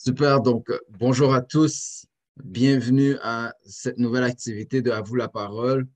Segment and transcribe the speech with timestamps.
[0.00, 2.06] Super, donc euh, bonjour à tous.
[2.44, 5.88] Bienvenue à cette nouvelle activité de À vous la parole.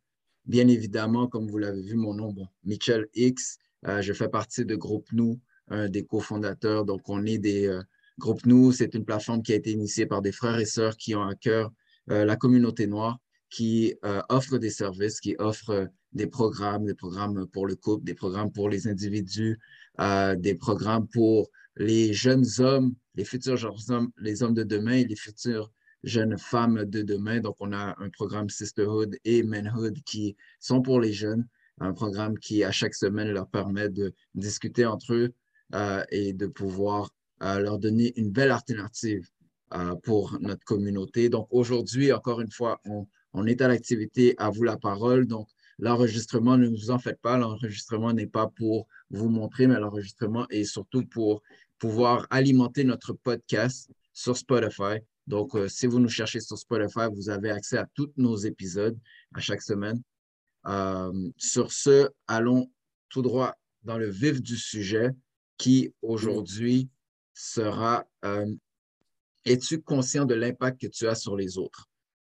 [0.45, 3.59] Bien évidemment, comme vous l'avez vu, mon nom, bon, Michel X.
[3.87, 5.39] Euh, je fais partie de Groupe Nous,
[5.69, 6.85] un des cofondateurs.
[6.85, 7.81] Donc, on est des euh,
[8.19, 8.73] Groupe Nous.
[8.73, 11.37] C'est une plateforme qui a été initiée par des frères et sœurs qui ont à
[11.37, 11.71] cœur
[12.09, 13.19] la communauté noire,
[13.51, 13.95] qui
[14.29, 18.69] offre des services, qui offre des programmes, des programmes pour le couple, des programmes pour
[18.69, 19.61] les individus,
[20.01, 25.17] des programmes pour les jeunes hommes, les futurs hommes, les hommes de demain et les
[25.17, 25.71] futures
[26.05, 27.41] jeunes femmes de demain.
[27.41, 31.47] Donc, on a un programme Sisterhood et Manhood qui sont pour les jeunes,
[31.79, 35.35] un programme qui, à chaque semaine, leur permet de discuter entre eux
[35.75, 37.11] euh, et de pouvoir
[37.43, 39.29] euh, leur donner une belle alternative
[39.75, 41.29] euh, pour notre communauté.
[41.29, 45.27] Donc, aujourd'hui, encore une fois, on, on est à l'activité À vous la parole.
[45.27, 50.47] Donc, l'enregistrement, ne vous en faites pas, l'enregistrement n'est pas pour vous montrer, mais l'enregistrement
[50.51, 51.43] est surtout pour
[51.83, 55.01] pouvoir alimenter notre podcast sur Spotify.
[55.27, 58.97] Donc, euh, si vous nous cherchez sur Spotify, vous avez accès à tous nos épisodes
[59.35, 60.01] à chaque semaine.
[60.67, 62.71] Euh, sur ce, allons
[63.09, 65.11] tout droit dans le vif du sujet
[65.59, 66.89] qui aujourd'hui
[67.35, 68.47] sera euh,
[69.45, 71.89] Es-tu conscient de l'impact que tu as sur les autres?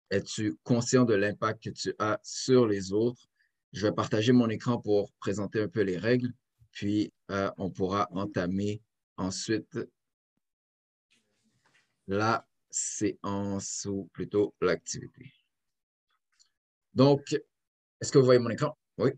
[0.09, 3.27] Es-tu conscient de l'impact que tu as sur les autres?
[3.73, 6.31] Je vais partager mon écran pour présenter un peu les règles,
[6.71, 7.11] puis
[7.57, 8.81] on pourra entamer
[9.17, 9.79] ensuite
[12.07, 15.31] la séance ou plutôt l'activité.
[16.93, 17.33] Donc,
[18.01, 18.77] est-ce que vous voyez mon écran?
[18.97, 19.11] Oui.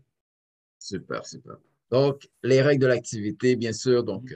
[0.78, 1.56] Super, super.
[1.90, 4.34] Donc, les règles de l'activité, bien sûr, donc,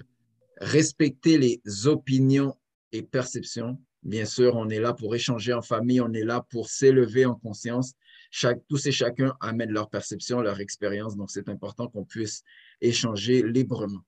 [0.60, 2.56] respecter les opinions
[2.92, 3.80] et perceptions.
[4.02, 7.34] Bien sûr, on est là pour échanger en famille, on est là pour s'élever en
[7.34, 7.92] conscience.
[8.30, 12.42] Chaque, tous et chacun amènent leur perception, leur expérience, donc c'est important qu'on puisse
[12.80, 14.00] échanger librement.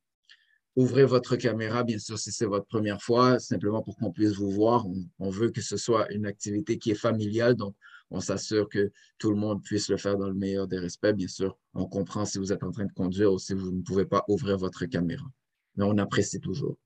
[0.74, 4.50] Ouvrez votre caméra, bien sûr, si c'est votre première fois, simplement pour qu'on puisse vous
[4.50, 4.86] voir.
[5.18, 7.74] On, veut que ce soit une activité qui est familiale, donc
[8.10, 11.12] on s'assure que tout le monde puisse le faire dans le meilleur des respects.
[11.12, 13.82] Bien sûr, on comprend si vous êtes en train de conduire ou si vous ne
[13.82, 15.26] pouvez pas ouvrir votre caméra,
[15.76, 16.78] mais on apprécie toujours.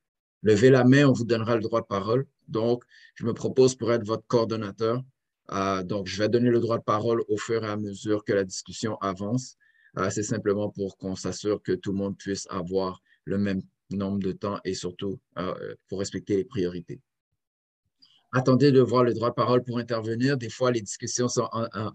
[0.43, 2.27] Levez la main, on vous donnera le droit de parole.
[2.49, 2.82] Donc,
[3.15, 5.03] je me propose pour être votre coordonnateur.
[5.53, 8.32] Euh, donc, je vais donner le droit de parole au fur et à mesure que
[8.32, 9.56] la discussion avance.
[9.99, 14.19] Euh, c'est simplement pour qu'on s'assure que tout le monde puisse avoir le même nombre
[14.19, 17.01] de temps et surtout euh, pour respecter les priorités.
[18.33, 20.37] Attendez de voir le droit de parole pour intervenir.
[20.37, 21.49] Des fois, les discussions sont,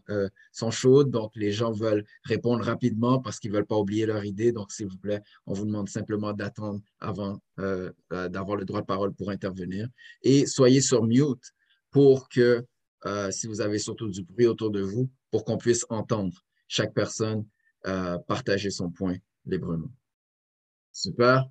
[0.09, 0.29] euh,
[0.71, 4.51] chaudes, donc les gens veulent répondre rapidement parce qu'ils ne veulent pas oublier leur idée.
[4.51, 8.85] Donc, s'il vous plaît, on vous demande simplement d'attendre avant euh, d'avoir le droit de
[8.85, 9.87] parole pour intervenir.
[10.23, 11.53] Et soyez sur mute
[11.91, 12.65] pour que,
[13.29, 16.33] si vous avez surtout du bruit autour de vous, pour qu'on puisse entendre
[16.67, 17.45] chaque personne
[18.25, 19.91] partager son point librement.
[20.91, 21.47] Super.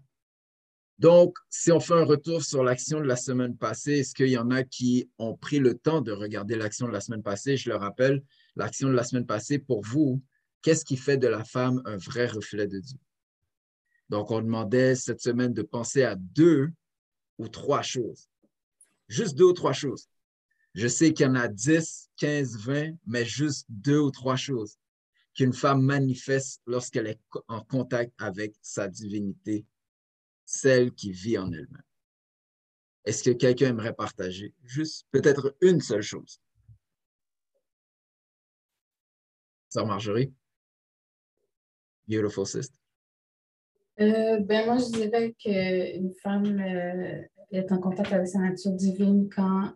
[1.00, 4.36] Donc, si on fait un retour sur l'action de la semaine passée, est-ce qu'il y
[4.36, 7.56] en a qui ont pris le temps de regarder l'action de la semaine passée?
[7.56, 8.22] Je le rappelle,
[8.54, 10.22] l'action de la semaine passée, pour vous,
[10.60, 12.98] qu'est-ce qui fait de la femme un vrai reflet de Dieu?
[14.10, 16.68] Donc, on demandait cette semaine de penser à deux
[17.38, 18.28] ou trois choses.
[19.08, 20.06] Juste deux ou trois choses.
[20.74, 24.76] Je sais qu'il y en a 10, 15, 20, mais juste deux ou trois choses
[25.34, 29.64] qu'une femme manifeste lorsqu'elle est en contact avec sa divinité
[30.50, 31.82] celle qui vit en elle-même.
[33.04, 36.40] Est-ce que quelqu'un aimerait partager juste peut-être une seule chose?
[39.68, 40.32] Sœur Marjorie?
[42.08, 42.74] Beautiful sister.
[44.00, 47.22] Euh, ben moi, je dirais qu'une femme euh,
[47.52, 49.72] est en contact avec sa nature divine quand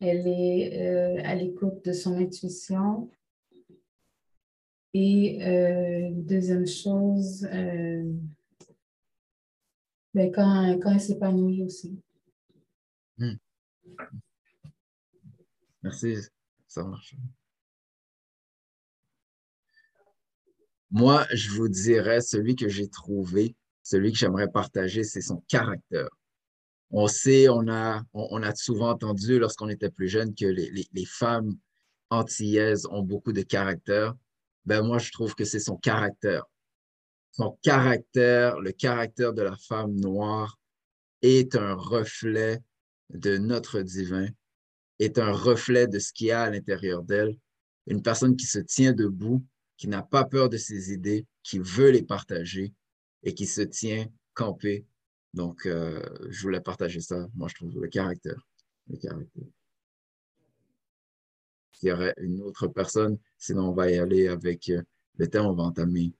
[0.00, 3.08] elle est euh, à l'écoute de son intuition.
[4.92, 5.38] Et
[6.14, 7.46] deuxième chose,
[10.16, 12.00] quand, elle s'épanouit aussi.
[13.18, 13.34] Hmm.
[15.82, 16.16] Merci,
[16.66, 17.14] ça marche.
[20.90, 26.08] Moi, je vous dirais, celui que j'ai trouvé, celui que j'aimerais partager, c'est son caractère.
[26.90, 30.86] On sait, on a, on, a souvent entendu lorsqu'on était plus jeune que les, les,
[30.92, 31.52] les, femmes
[32.10, 34.14] antillaises ont beaucoup de caractère.
[34.64, 36.44] Ben moi, je trouve que c'est son caractère
[37.36, 40.58] son caractère, le caractère de la femme noire
[41.20, 42.62] est un reflet
[43.10, 44.26] de notre divin,
[44.98, 47.36] est un reflet de ce qu'il y a à l'intérieur d'elle.
[47.88, 49.44] Une personne qui se tient debout,
[49.76, 52.72] qui n'a pas peur de ses idées, qui veut les partager
[53.22, 54.86] et qui se tient campé.
[55.34, 57.28] Donc, euh, je voulais partager ça.
[57.34, 58.40] Moi, je trouve le caractère.
[58.88, 58.98] Il
[61.82, 64.82] y aurait une autre personne, sinon on va y aller avec euh,
[65.18, 66.14] le temps, on va entamer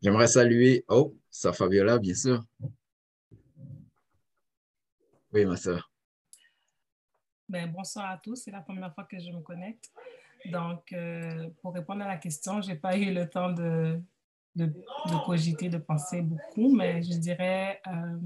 [0.00, 2.44] J'aimerais saluer, oh, ça Fabiola, bien sûr.
[5.32, 5.90] Oui, ma soeur.
[7.48, 9.90] Ben, bonsoir à tous, c'est la première fois que je me connecte.
[10.46, 14.00] Donc, euh, pour répondre à la question, je n'ai pas eu le temps de,
[14.54, 18.18] de, de, cogiter, de penser beaucoup, mais je dirais, euh,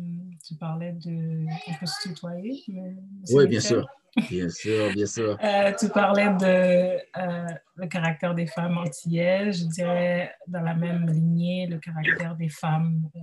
[0.46, 1.46] tu parlais de...
[1.68, 2.62] On peut se tutoyer?
[2.68, 2.96] Mais,
[3.30, 3.88] oui, bien sûr.
[4.17, 5.38] Bien sûr, bien sûr.
[5.43, 11.06] Euh, tu parlais de euh, le caractère des femmes antillaises, je dirais dans la même
[11.09, 13.20] lignée, le caractère des femmes, euh,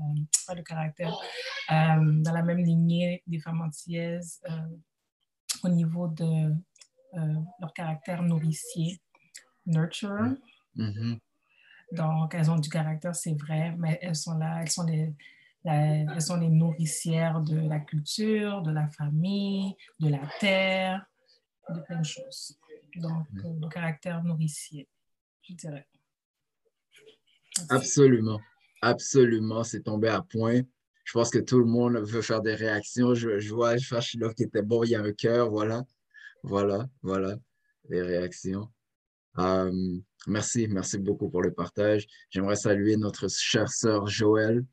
[0.48, 1.16] pas le caractère,
[1.72, 4.42] euh, dans la même lignée des femmes antillaises
[5.64, 6.56] au niveau de
[7.60, 9.00] leur caractère nourricier,
[9.66, 10.32] nurturer.
[10.76, 11.20] Mm-hmm.
[11.92, 15.14] Donc, elles ont du caractère, c'est vrai, mais elles sont là, elles sont les,
[15.66, 21.06] elles sont les nourricières de la culture, de la famille, de la terre,
[21.70, 22.58] de plein de choses.
[22.96, 24.88] Donc, le caractère nourricier,
[25.42, 25.88] je dirais.
[27.58, 27.74] Merci.
[27.74, 28.40] Absolument.
[28.82, 29.64] Absolument.
[29.64, 30.62] C'est tombé à point.
[31.04, 33.14] Je pense que tout le monde veut faire des réactions.
[33.14, 35.50] Je, je vois Fachilov qui était bon, il y a un cœur.
[35.50, 35.84] Voilà.
[36.44, 36.88] Voilà.
[37.02, 37.36] Voilà.
[37.90, 38.70] Les réactions.
[39.36, 40.68] Um, merci.
[40.68, 42.08] Merci beaucoup pour le partage.
[42.30, 44.64] J'aimerais saluer notre chère sœur Joël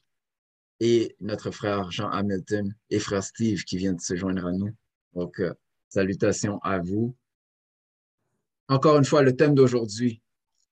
[0.81, 4.75] et notre frère Jean Hamilton et frère Steve qui vient de se joindre à nous.
[5.14, 5.55] Donc, euh,
[5.88, 7.17] salutations à vous.
[8.69, 10.23] Encore une fois, le thème d'aujourd'hui,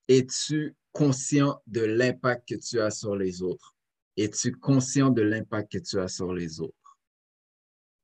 [0.07, 3.75] es-tu conscient de l'impact que tu as sur les autres?
[4.17, 6.97] Es-tu conscient de l'impact que tu as sur les autres?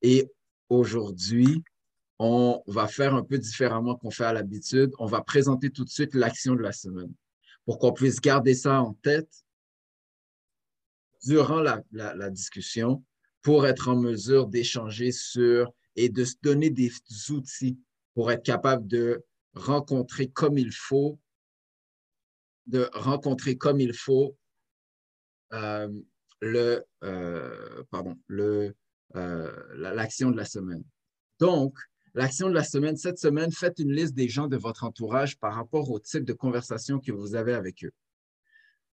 [0.02, 0.32] Et
[0.70, 1.64] aujourd'hui,
[2.18, 4.92] on va faire un peu différemment qu'on fait à l'habitude.
[5.00, 7.14] On va présenter tout de suite l'action de la semaine
[7.66, 9.44] pour qu'on puisse garder ça en tête
[11.24, 13.04] durant la, discussion
[13.42, 16.92] pour être en mesure d'échanger sur et de se donner des
[17.30, 17.80] outils
[18.14, 19.24] pour être capable de
[19.54, 21.20] rencontrer comme il faut,
[22.68, 24.38] de rencontrer comme il faut
[25.54, 25.90] euh,
[26.42, 28.74] le, euh, pardon, le,
[29.16, 30.84] euh, l'action de la semaine.
[31.40, 31.78] Donc,
[32.14, 35.56] l'action de la semaine, cette semaine, faites une liste des gens de votre entourage par
[35.56, 37.92] rapport au type de conversation que vous avez avec eux.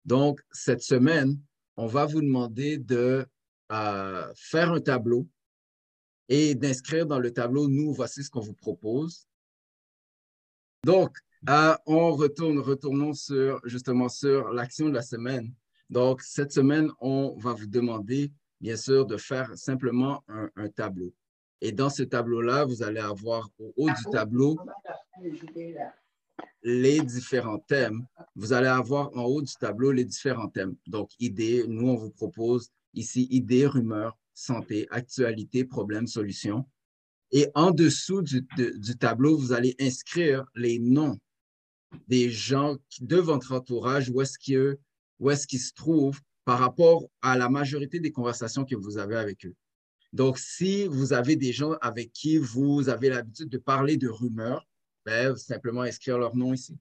[0.04, 1.38] Donc, cette semaine,
[1.78, 3.24] on va vous demander de
[3.70, 5.28] euh, faire un tableau
[6.28, 9.28] et d'inscrire dans le tableau, nous, voici ce qu'on vous propose.
[10.84, 11.16] Donc,
[11.48, 15.54] euh, on retourne, retournons sur, justement sur l'action de la semaine.
[15.88, 21.14] Donc, cette semaine, on va vous demander, bien sûr, de faire simplement un, un tableau.
[21.60, 24.56] Et dans ce tableau-là, vous allez avoir au haut du tableau
[26.62, 28.06] les différents thèmes.
[28.34, 30.76] Vous allez avoir en haut du tableau les différents thèmes.
[30.86, 36.66] Donc, idées, nous, on vous propose ici idées, rumeurs, santé, actualité, problèmes, solutions.
[37.30, 38.46] Et en dessous du,
[38.98, 41.18] tableau, vous allez inscrire les noms
[42.06, 48.00] des gens de votre entourage, où est-ce qu'ils se trouvent par rapport à la majorité
[48.00, 49.54] des conversations que vous avez avec eux.
[50.12, 54.66] Donc, si vous avez des gens avec qui vous avez l'habitude de parler de rumeurs,
[55.08, 56.76] ben, simplement inscrire leur nom ici.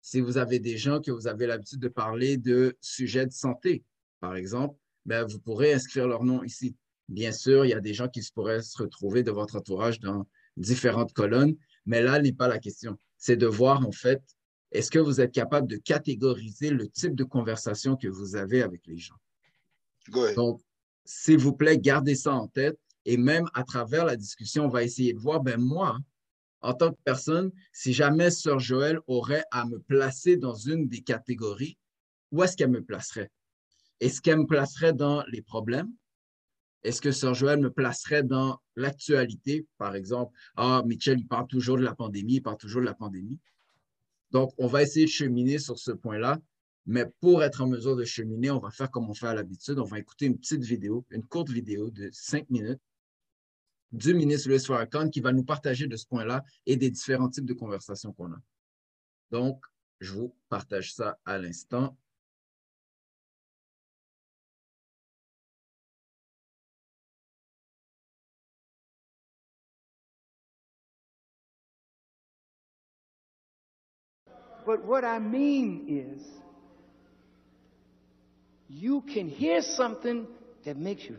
[0.00, 3.84] Si vous avez des gens que vous avez l'habitude de parler de sujets de santé,
[4.20, 4.74] par exemple,
[5.04, 6.74] ben, vous pourrez inscrire leur nom ici.
[7.10, 10.26] Bien sûr, il y a des gens qui pourraient se retrouver de votre entourage dans
[10.56, 12.98] différentes colonnes, mais là n'est pas la question.
[13.18, 14.22] C'est de voir, en fait,
[14.72, 18.86] est-ce que vous êtes capable de catégoriser le type de conversation que vous avez avec
[18.86, 19.16] les gens?
[20.34, 20.62] Donc,
[21.04, 24.84] s'il vous plaît, gardez ça en tête et même à travers la discussion, on va
[24.84, 25.98] essayer de voir, ben moi,
[26.60, 31.02] en tant que personne, si jamais Sœur Joël aurait à me placer dans une des
[31.02, 31.78] catégories,
[32.32, 33.30] où est-ce qu'elle me placerait?
[34.00, 35.92] Est-ce qu'elle me placerait dans les problèmes?
[36.84, 39.66] Est-ce que Sœur Joël me placerait dans l'actualité?
[39.78, 42.94] Par exemple, ah, Mitchell, il parle toujours de la pandémie, il parle toujours de la
[42.94, 43.38] pandémie.
[44.30, 46.38] Donc, on va essayer de cheminer sur ce point-là.
[46.86, 49.78] Mais pour être en mesure de cheminer, on va faire comme on fait à l'habitude.
[49.78, 52.80] On va écouter une petite vidéo, une courte vidéo de cinq minutes
[53.92, 57.46] du ministre Louis Farrakhan qui va nous partager de ce point-là et des différents types
[57.46, 58.40] de conversations qu'on a.
[59.30, 59.64] Donc,
[60.00, 61.96] je vous partage ça à l'instant.
[74.66, 76.22] But what I mean is,
[78.68, 80.26] you can hear something
[80.64, 81.16] that makes you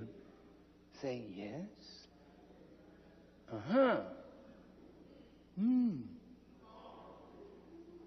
[1.02, 1.66] say yes,
[3.52, 3.98] uh huh.
[5.60, 5.90] Hmm.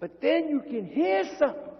[0.00, 1.72] But then you can hear something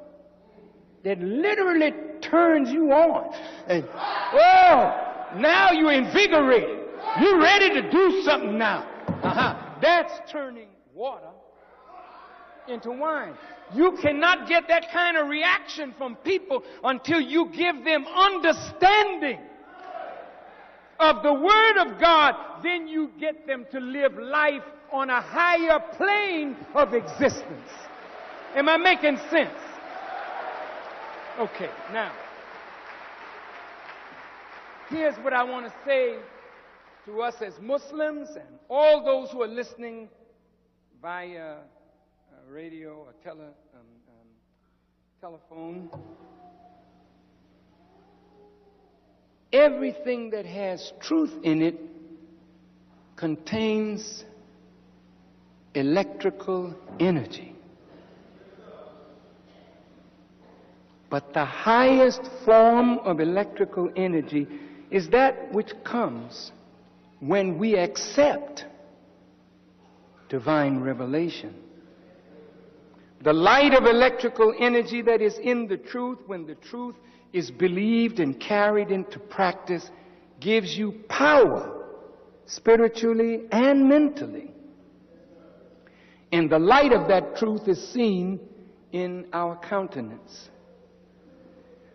[1.03, 3.35] that literally turns you on.
[3.67, 6.79] And, oh, now you're invigorated.
[7.21, 8.89] You're ready to do something now.
[9.09, 9.79] Uh-huh.
[9.81, 11.31] That's turning water
[12.69, 13.35] into wine.
[13.75, 19.41] You cannot get that kind of reaction from people until you give them understanding
[21.03, 25.81] of the Word of God, then you get them to live life on a higher
[25.97, 27.71] plane of existence.
[28.55, 29.59] Am I making sense?
[31.39, 32.13] Okay, now,
[34.91, 36.17] here's what I want to say
[37.07, 40.09] to us as Muslims and all those who are listening
[41.01, 41.57] via uh,
[42.49, 43.45] radio or tele,
[43.75, 44.29] um, um,
[45.21, 45.91] telephone.
[49.53, 51.79] Everything that has truth in it
[53.17, 54.25] contains
[55.75, 57.55] electrical energy.
[61.11, 64.47] But the highest form of electrical energy
[64.91, 66.53] is that which comes
[67.21, 68.65] when we accept
[70.31, 71.55] divine revelation.
[73.23, 76.97] The light of electrical energy that is in the truth, when the truth
[77.33, 79.91] is believed and carried into practice,
[80.41, 81.87] gives you power
[82.47, 84.51] spiritually and mentally.
[86.31, 88.41] And the light of that truth is seen
[88.93, 90.51] in our countenance.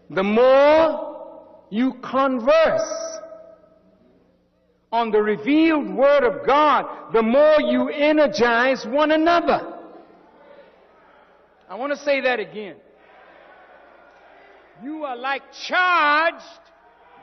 [0.09, 1.35] The more
[1.69, 3.19] you converse
[4.91, 9.73] on the revealed Word of God, the more you energize one another.
[11.69, 12.77] I want to say that again.
[14.83, 16.43] You are like charged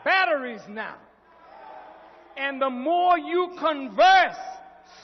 [0.05, 0.97] batteries now.
[2.37, 4.37] And the more you converse,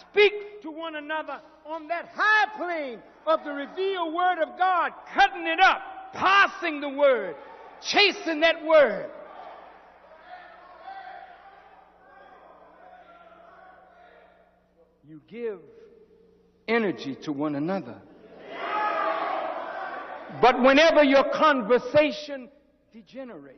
[0.01, 5.47] speak to one another on that high plane of the revealed Word of God, cutting
[5.47, 5.81] it up,
[6.13, 7.37] passing the Word,
[7.81, 9.11] chasing that Word.
[15.09, 15.59] You give
[16.69, 17.97] energy to one another.
[20.41, 22.49] But whenever your conversation
[22.93, 23.57] degenerates,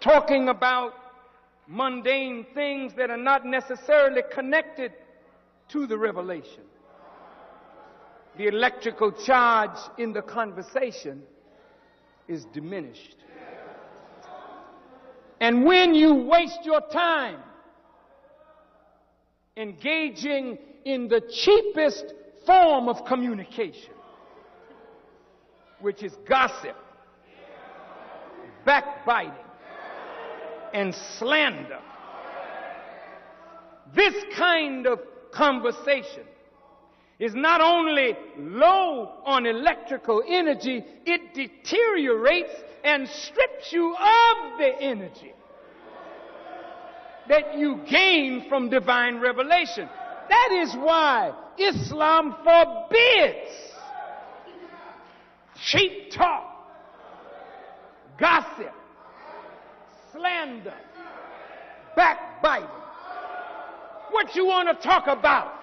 [0.00, 0.94] talking about
[1.66, 4.92] mundane things that are not necessarily connected
[5.68, 6.64] to the revelation,
[8.36, 11.22] the electrical charge in the conversation
[12.28, 13.16] is diminished.
[15.40, 17.40] And when you waste your time
[19.56, 22.14] engaging in the cheapest
[22.46, 23.92] form of communication,
[25.82, 26.76] which is gossip,
[28.64, 29.32] backbiting,
[30.72, 31.80] and slander.
[33.94, 35.00] This kind of
[35.32, 36.22] conversation
[37.18, 45.32] is not only low on electrical energy, it deteriorates and strips you of the energy
[47.28, 49.88] that you gain from divine revelation.
[50.28, 53.71] That is why Islam forbids
[55.62, 56.44] cheap talk,
[58.18, 58.72] gossip,
[60.12, 60.74] slander,
[61.96, 62.68] backbiting.
[64.10, 65.54] What you want to talk about?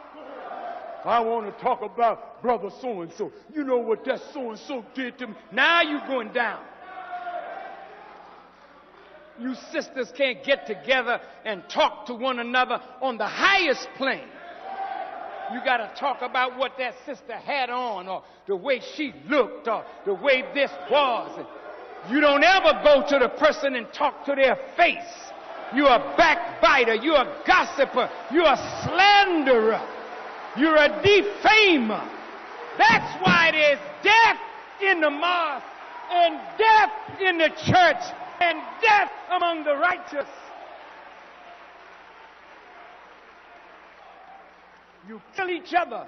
[1.06, 3.32] I want to talk about brother so and so.
[3.54, 5.36] You know what that so and so did to me.
[5.52, 6.62] Now you're going down.
[9.40, 14.28] You sisters can't get together and talk to one another on the highest plane.
[15.54, 19.68] You got to talk about what that sister had on, or the way she looked,
[19.68, 21.46] or the way this was.
[22.10, 25.32] You don't ever go to the person and talk to their face.
[25.76, 26.96] You're a backbiter.
[26.96, 28.10] You're a gossiper.
[28.32, 29.82] You're a slanderer.
[30.58, 32.10] You're a defamer.
[32.78, 34.38] That's why there's death
[34.82, 35.66] in the mosque,
[36.12, 36.92] and death
[37.22, 38.04] in the church,
[38.40, 40.30] and death among the righteous.
[45.10, 46.06] You fill each other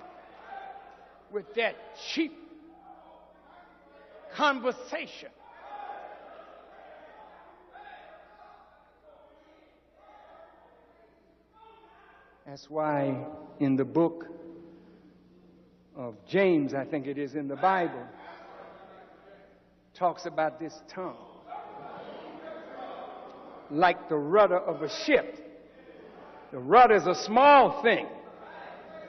[1.31, 1.73] with that
[2.13, 2.37] cheap
[4.35, 5.29] conversation.
[12.45, 13.25] That's why
[13.59, 14.27] in the book
[15.95, 18.05] of James, I think it is in the Bible,
[19.95, 21.17] talks about this tongue.
[23.71, 25.39] Like the rudder of a ship.
[26.51, 28.05] The rudder is a small thing,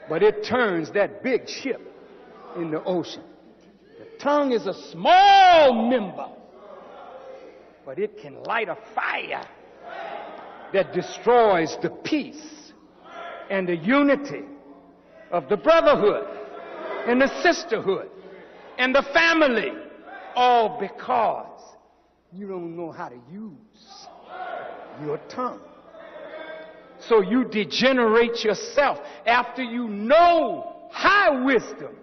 [0.08, 1.80] but it turns that big ship
[2.56, 3.22] in the ocean.
[3.98, 6.28] The tongue is a small member,
[7.84, 9.44] but it can light a fire
[10.72, 12.72] that destroys the peace
[13.50, 14.44] and the unity
[15.30, 16.26] of the brotherhood
[17.06, 18.08] and the sisterhood
[18.78, 19.72] and the family,
[20.34, 21.60] all because
[22.32, 24.08] you don't know how to use
[25.02, 25.60] your tongue.
[27.08, 29.00] So you degenerate yourself.
[29.26, 31.96] After you know high wisdom,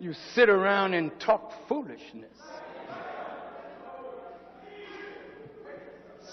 [0.00, 2.36] you sit around and talk foolishness.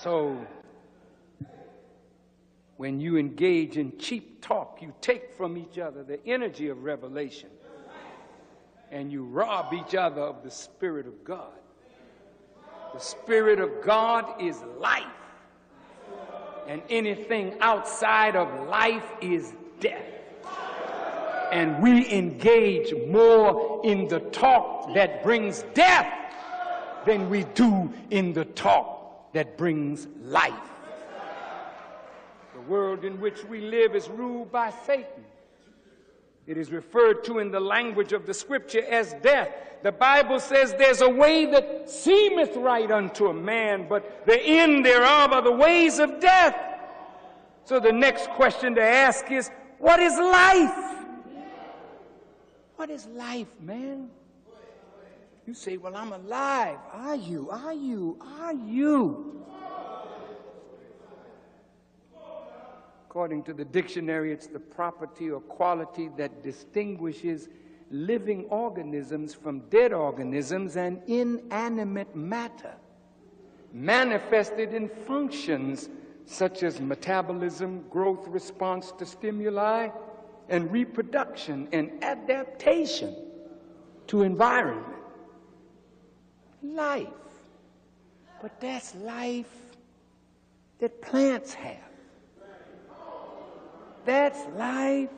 [0.01, 0.37] So,
[2.77, 7.49] when you engage in cheap talk, you take from each other the energy of revelation
[8.91, 11.53] and you rob each other of the Spirit of God.
[12.93, 15.03] The Spirit of God is life,
[16.67, 20.03] and anything outside of life is death.
[21.51, 26.11] And we engage more in the talk that brings death
[27.05, 30.53] than we do in the talk that brings life.
[32.53, 35.23] The world in which we live is ruled by Satan.
[36.47, 39.49] It is referred to in the language of the scripture as death.
[39.81, 44.85] The Bible says there's a way that seemeth right unto a man, but the end
[44.85, 46.55] thereof are the ways of death.
[47.63, 49.49] So the next question to ask is,
[49.79, 50.95] what is life?
[52.75, 54.09] What is life, man?
[55.47, 56.77] You say, well, I'm alive.
[56.91, 57.49] Are you?
[57.49, 58.17] Are you?
[58.21, 59.45] Are you?
[63.15, 67.47] According to the dictionary, it's the property or quality that distinguishes
[67.89, 72.73] living organisms from dead organisms and inanimate matter,
[73.71, 75.87] manifested in functions
[76.25, 79.87] such as metabolism, growth response to stimuli,
[80.49, 83.15] and reproduction and adaptation
[84.07, 84.99] to environment.
[86.61, 87.07] Life.
[88.41, 89.55] But that's life
[90.79, 91.94] that plants have.
[94.05, 95.09] That's life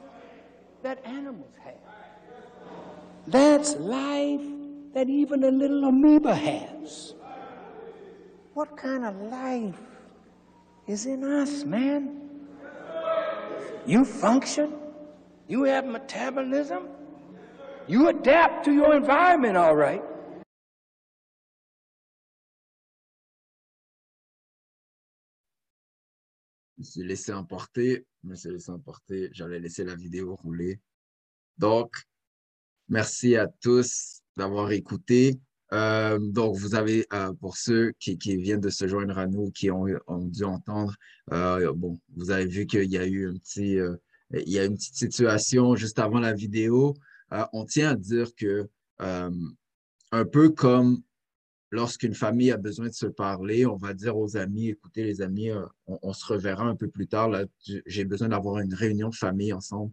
[0.81, 1.73] that animals have.
[3.27, 4.41] That's life
[4.93, 7.13] that even a little amoeba has.
[8.53, 9.75] What kind of life
[10.87, 12.29] is in us, man?
[13.85, 14.73] You function,
[15.47, 16.87] you have metabolism,
[17.87, 20.03] you adapt to your environment all right.
[26.77, 30.81] Me suis emporter, je me suis laissé emporter, j'allais laisser la vidéo rouler.
[31.57, 31.95] Donc,
[32.89, 35.39] merci à tous d'avoir écouté.
[35.71, 39.71] Euh, donc, vous avez, euh, pour ceux qui, viennent de se joindre à nous, qui
[39.71, 39.87] ont,
[40.25, 40.93] dû entendre,
[41.31, 43.77] euh, bon, vous avez vu qu'il y a eu un petit,
[44.33, 46.95] il y a une petite situation juste avant la vidéo.
[47.53, 48.67] On tient à dire que,
[48.99, 51.01] un peu comme
[51.71, 55.49] lorsqu'une famille a besoin de se parler, on va dire aux amis, écoutez les amis,
[55.49, 57.29] euh, on, se reverra un peu plus tard.
[57.85, 59.91] J'ai besoin d'avoir une réunion de famille ensemble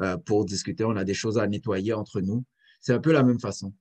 [0.00, 0.84] euh, pour discuter.
[0.84, 2.44] On a des choses à nettoyer entre nous.
[2.80, 3.74] C'est un peu la même façon.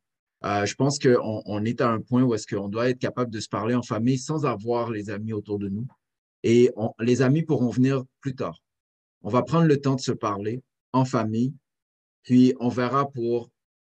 [0.44, 3.32] Euh, je pense qu'on on est à un point où est-ce qu'on doit être capable
[3.32, 5.88] de se parler en famille sans avoir les amis autour de nous.
[6.44, 8.62] Et les amis pourront venir plus tard.
[9.24, 10.62] On va prendre le temps de se parler
[10.94, 11.56] en famille,
[12.22, 13.50] puis on verra pour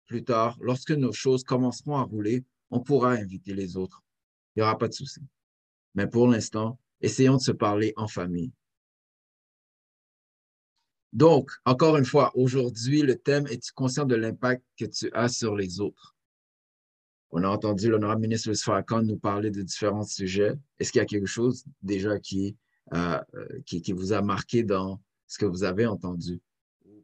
[0.07, 4.03] plus tard, lorsque nos choses commenceront à rouler, on pourra inviter les autres.
[4.57, 5.21] Il n'y aura pas de souci.
[5.95, 8.53] Mais pour l'instant, essayons de se parler en famille.
[11.13, 15.55] Donc, encore une fois, aujourd'hui, le thème est-tu conscient de l'impact que tu as sur
[15.55, 16.17] les autres?
[17.31, 20.55] On a entendu l'honorable ministre Louis Farrakhan nous parler de différents sujets.
[20.79, 22.57] Est-ce qu'il y a quelque chose déjà qui,
[22.95, 23.21] euh,
[23.67, 26.41] qui, qui vous a marqué dans ce que vous avez entendu?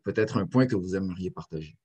[0.03, 1.77] Peut-être un point que vous aimeriez partager?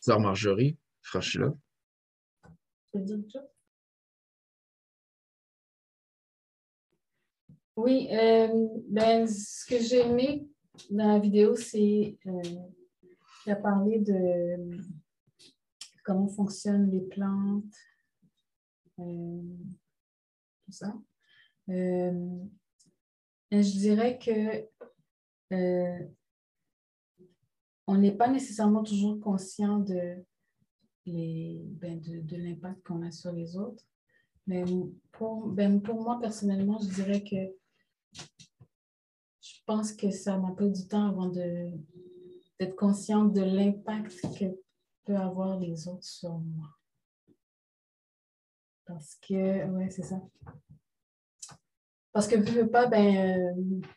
[0.00, 1.52] Sœur Marjorie, frère.
[7.76, 10.48] Oui, euh, ben, ce que j'ai aimé
[10.88, 12.42] dans la vidéo, c'est euh,
[13.46, 14.78] a parlé de
[16.02, 17.76] comment fonctionnent les plantes,
[19.00, 19.42] euh,
[20.64, 20.94] tout ça.
[21.68, 22.38] Euh,
[23.52, 24.66] je dirais que
[27.90, 30.24] on n'est pas nécessairement toujours conscient de,
[31.06, 33.84] ben de, de l'impact qu'on a sur les autres.
[34.46, 34.64] Mais
[35.10, 37.52] pour, ben pour moi, personnellement, je dirais que
[39.40, 44.44] je pense que ça m'a pris du temps avant d'être consciente de l'impact que
[45.04, 46.68] peut avoir les autres sur moi.
[48.84, 50.22] Parce que, ouais, c'est ça.
[52.12, 53.52] Parce que, veux, pas, ben, euh,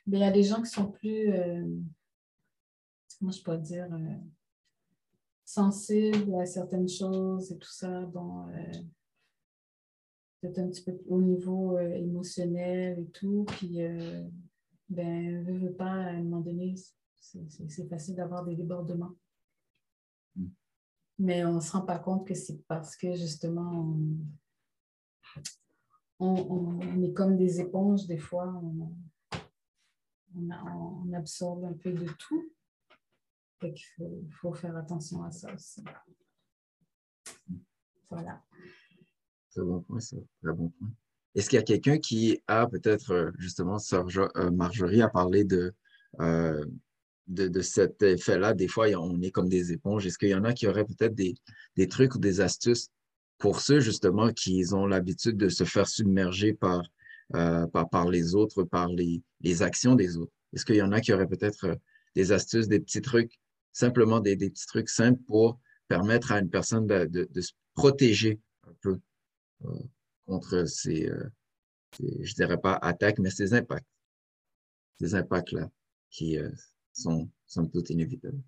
[0.07, 1.31] ben, il y a des gens qui sont plus.
[1.31, 1.63] Euh,
[3.23, 4.17] moi, je peux dire, euh,
[5.45, 8.01] sensible à certaines choses et tout ça.
[8.01, 8.71] Bon, euh,
[10.41, 13.45] peut-être un petit peu au niveau euh, émotionnel et tout.
[13.47, 13.79] Puis,
[14.89, 16.75] ben, ne veut pas, à un moment donné,
[17.17, 19.15] c'est facile d'avoir des débordements.
[20.35, 20.47] Mm.
[21.19, 23.71] Mais on ne se rend pas compte que c'est parce que justement,
[26.19, 28.53] on, on, on, est comme des éponges des fois.
[28.61, 28.91] On,
[30.35, 32.53] on absorbe un peu de tout.
[33.67, 35.83] Il faut, faut, faire attention à ça aussi.
[38.09, 38.41] Voilà.
[39.51, 40.17] Très bon point, ça.
[40.41, 40.91] Très bon point.
[41.35, 45.73] Est-ce qu'il y a quelqu'un qui a peut-être, euh, justement, euh, Marjorie a parlé de,
[46.21, 46.63] euh,
[47.27, 48.53] de, de, cet effet-là?
[48.53, 50.05] Des fois, on est comme des éponges.
[50.05, 51.33] Est-ce qu'il y en a qui auraient peut-être des,
[51.75, 52.89] des, trucs ou des astuces
[53.39, 56.83] pour ceux, justement, qui ont l'habitude de se faire submerger par,
[57.31, 60.33] par, les autres, par les actions des autres?
[60.53, 61.77] Est-ce qu'il y en a qui auraient peut-être
[62.15, 63.39] des astuces, des petits trucs,
[63.73, 68.99] simplement des, petits trucs simples pour permettre à une personne de, se protéger un peu
[70.25, 71.29] contre ces, euh,
[71.97, 73.87] ces, je dirais pas attaques, mais ces impacts.
[74.99, 75.69] Ces impacts-là
[76.09, 76.49] qui euh,
[76.93, 78.41] sont, sont tout inévitables.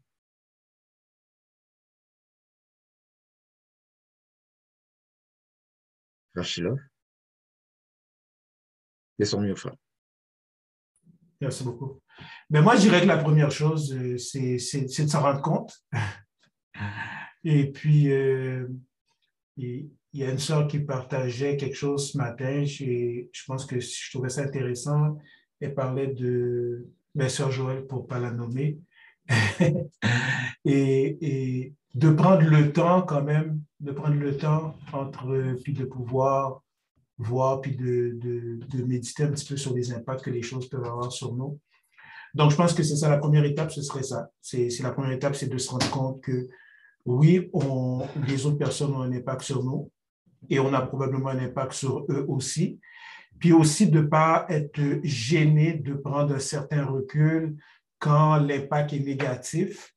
[6.33, 6.79] Frère Shilov?
[9.17, 9.75] C'est son mieux, frère.
[11.39, 12.01] Merci beaucoup.
[12.49, 15.73] Mais moi, je dirais que la première chose, euh, c'est de s'en rendre compte.
[17.43, 18.67] Et puis, euh,
[19.57, 22.63] et, il y a une soeur qui partageait quelque chose ce matin.
[22.63, 25.19] Je, je pense que je trouvais ça intéressant.
[25.59, 28.79] Elle parlait de ma soeur Joël, pour ne pas la nommer,
[30.65, 35.85] et, et, de prendre le temps quand même, de prendre le temps entre, puis de
[35.85, 36.61] pouvoir
[37.17, 38.17] voir, puis de,
[38.69, 41.59] de, méditer un petit peu sur les impacts que les choses peuvent avoir sur nous.
[42.35, 44.29] Donc, je pense que c'est ça, la première étape, ce serait ça.
[44.41, 46.47] C'est la première étape, c'est de se rendre compte que
[47.05, 47.49] oui,
[48.27, 49.89] les autres personnes ont un impact sur nous,
[50.49, 52.79] et on a probablement un impact sur eux aussi.
[53.39, 57.55] Puis aussi de ne pas être gêné de prendre un certain recul
[57.99, 59.93] quand l'impact est négatif,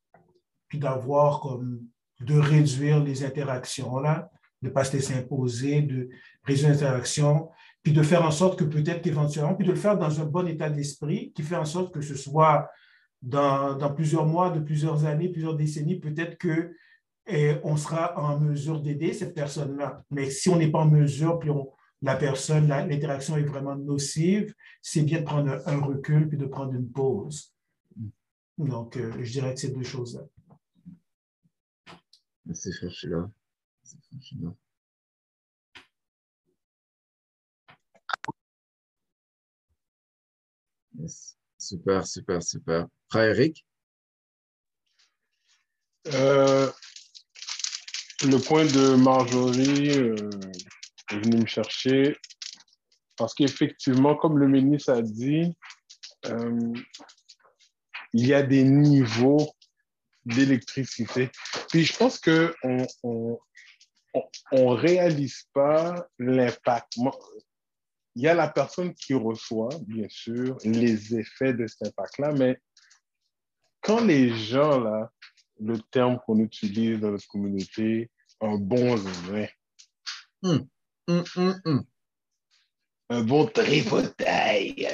[0.68, 1.80] puis d'avoir comme
[2.20, 4.30] de réduire les interactions là,
[4.62, 6.08] de ne pas se laisser imposer, de
[6.44, 7.48] réduire les interactions,
[7.92, 10.70] de faire en sorte que peut-être qu'éventuellement, puis de le faire dans un bon état
[10.70, 12.70] d'esprit qui fait en sorte que ce soit
[13.22, 16.74] dans, plusieurs mois, de plusieurs années, plusieurs décennies, peut-être que
[17.30, 20.02] et on sera en mesure d'aider cette personne-là.
[20.10, 21.50] Mais si on n'est pas en mesure, puis
[22.00, 26.72] la personne, l'interaction est vraiment nocive, c'est bien de prendre un, recul puis de prendre
[26.72, 27.54] une pause.
[28.56, 30.22] Donc, euh, je dirais que ces deux choses-là.
[32.46, 33.28] Merci, frère
[41.58, 42.86] Super, super, super.
[43.10, 43.64] Frère Eric?
[46.14, 46.70] Euh,
[48.24, 50.30] le point de Marjorie euh,
[51.10, 52.16] est venu me chercher
[53.16, 55.52] parce qu'effectivement, comme le ministre a dit,
[56.26, 56.72] euh,
[58.12, 59.50] il y a des niveaux
[60.24, 61.30] d'électricité.
[61.70, 62.52] Puis je pense qu'on
[63.02, 63.38] on,
[64.52, 66.96] on, réalise pas l'impact.
[68.18, 72.60] Il y a la personne qui reçoit, bien sûr, les effets de cet impact-là, mais
[73.80, 75.12] quand les gens, là,
[75.60, 79.54] le terme qu'on utilise dans notre communauté, un bon vrai.
[80.42, 80.66] Hum,
[81.06, 81.24] hum,
[81.64, 81.84] hum,
[83.08, 84.88] un bon tripotail.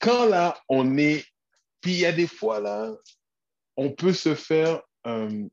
[0.00, 1.24] Quand là, on est.
[1.80, 2.92] Puis il y a des fois là,
[3.76, 5.48] on peut se faire euh,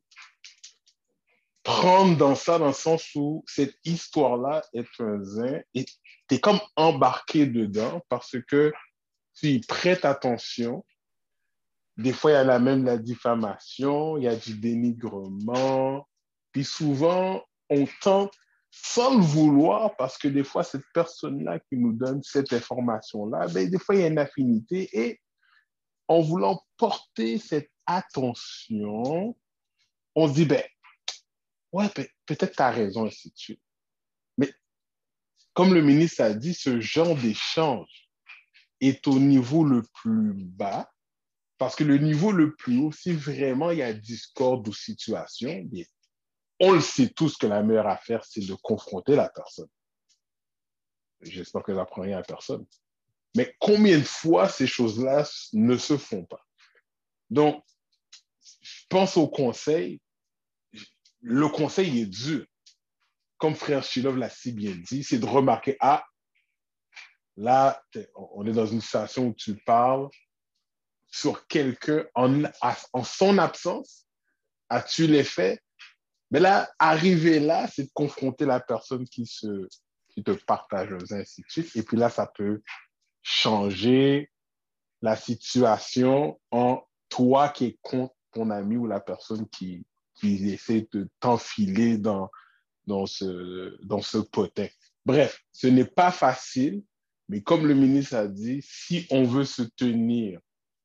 [1.68, 6.40] prendre dans ça, dans le sens où cette histoire-là est un zin et tu es
[6.40, 8.74] comme embarqué dedans parce que
[9.36, 10.84] tu prêtes attention
[11.98, 16.08] des fois, il y a la même la diffamation, il y a du dénigrement.
[16.52, 18.34] Puis souvent, on tente
[18.70, 23.68] sans le vouloir, parce que des fois, cette personne-là qui nous donne cette information-là, ben,
[23.68, 24.90] des fois, il y a une affinité.
[24.94, 25.20] Et
[26.08, 29.36] en voulant porter cette attention,
[30.14, 30.62] on se dit, ben,
[31.72, 31.90] ouais,
[32.26, 33.62] peut-être tu as raison, ainsi de suite.
[34.38, 34.54] Mais
[35.54, 38.10] comme le ministre a dit, ce genre d'échange
[38.82, 40.92] est au niveau le plus bas
[41.58, 45.68] parce que le niveau le plus haut, si vraiment il y a discorde ou situation,
[46.60, 49.70] on le sait tous que la meilleure affaire, c'est de confronter la personne.
[51.22, 52.66] J'espère que j'apprends rien à personne.
[53.36, 56.46] Mais combien de fois ces choses-là ne se font pas?
[57.30, 57.64] Donc,
[58.62, 60.00] je pense au conseil.
[61.22, 62.46] Le conseil est dur.
[63.38, 66.04] Comme frère Shilov l'a si bien dit, c'est de remarquer, ah,
[67.36, 67.82] là,
[68.16, 70.10] on est dans une situation où tu parles,
[71.10, 74.06] sur quelqu'un en, son absence,
[74.70, 75.62] as-tu les faits?
[76.32, 81.76] Mais là, arriver là, c'est de confronter la personne qui te partage, ainsi de suite.
[81.76, 82.62] Et puis là, ça peut
[83.22, 84.30] changer
[85.02, 89.86] la situation en toi qui es contre ton ami ou la personne qui,
[90.20, 92.30] qui essaie de t'enfiler dans,
[92.86, 94.18] dans ce, dans ce.
[95.06, 96.84] Bref, ce n'est pas facile,
[97.30, 100.40] mais comme le ministre a dit, si on veut se tenir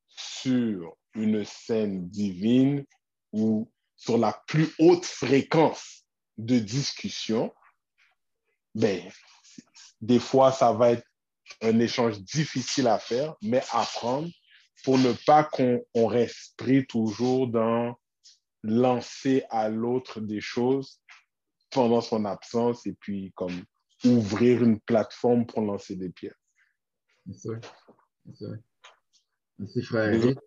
[0.08, 2.84] sur une scène divine
[3.32, 6.04] ou sur la plus haute fréquence
[6.38, 7.52] de discussion,
[8.74, 9.00] ben,
[10.00, 11.06] des fois, ça va être
[11.60, 14.28] un échange difficile à faire, mais apprendre
[14.82, 17.94] pour ne pas qu'on reste pris toujours dans
[18.62, 21.00] lancer à l'autre des choses
[21.70, 23.64] pendant son absence et puis comme
[24.04, 26.38] ouvrir une plateforme pour lancer des pierres.
[27.26, 27.48] Merci.
[29.58, 30.38] Merci, frère Eric.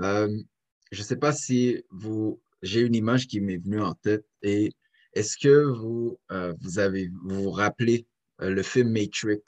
[0.00, 0.42] Euh,
[0.92, 4.72] je ne sais pas si vous, j'ai une image qui m'est venue en tête et
[5.14, 8.06] est-ce que vous, euh, vous avez, vous, vous rappelez
[8.40, 9.42] euh, le film Matrix?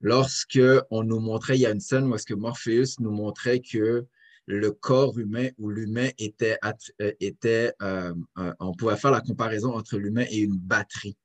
[0.00, 0.60] Lorsque
[0.90, 4.06] on nous montrait, il y a une scène où que Morpheus nous montrait que
[4.46, 6.58] le corps humain ou l'humain était,
[7.20, 7.74] était
[8.58, 11.16] on pouvait faire la comparaison entre l'humain et une batterie.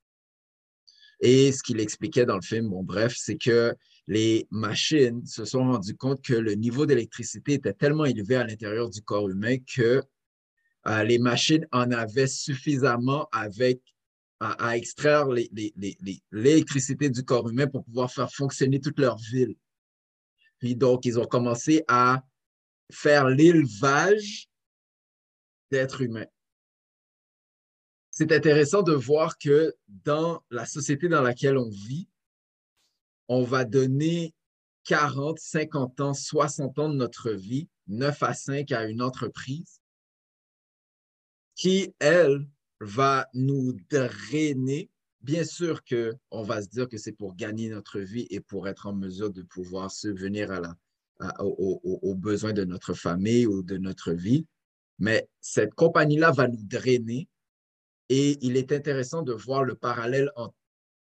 [1.22, 3.74] Et ce qu'il expliquait dans le film, bon, bref, c'est que
[4.08, 8.90] les machines se sont rendues compte que le niveau d'électricité était tellement élevé à l'intérieur
[8.90, 10.04] du corps humain que
[10.88, 13.82] euh, les machines en avaient suffisamment avec,
[14.40, 15.28] à, extraire
[16.32, 19.56] l'électricité du corps humain pour pouvoir faire fonctionner toute leur ville.
[20.60, 22.24] Puis donc, ils ont commencé à
[22.92, 24.50] faire l'élevage
[25.72, 26.28] d'êtres humains
[28.18, 32.08] c'est intéressant de voir que dans la société dans laquelle on vit,
[33.28, 34.34] on va donner
[34.86, 39.82] 40, 50 ans, 60 ans de notre vie, 9 à 5 à une entreprise
[41.56, 42.48] qui, elle,
[42.80, 44.90] va nous drainer.
[45.22, 48.88] Bien sûr qu'on va se dire que c'est pour gagner notre vie et pour être
[48.88, 50.76] en mesure de pouvoir subvenir à la,
[51.40, 54.46] aux besoins de notre famille ou de notre vie.
[55.00, 57.28] Mais cette compagnie-là va nous drainer
[58.10, 60.56] et il est intéressant de voir le parallèle entre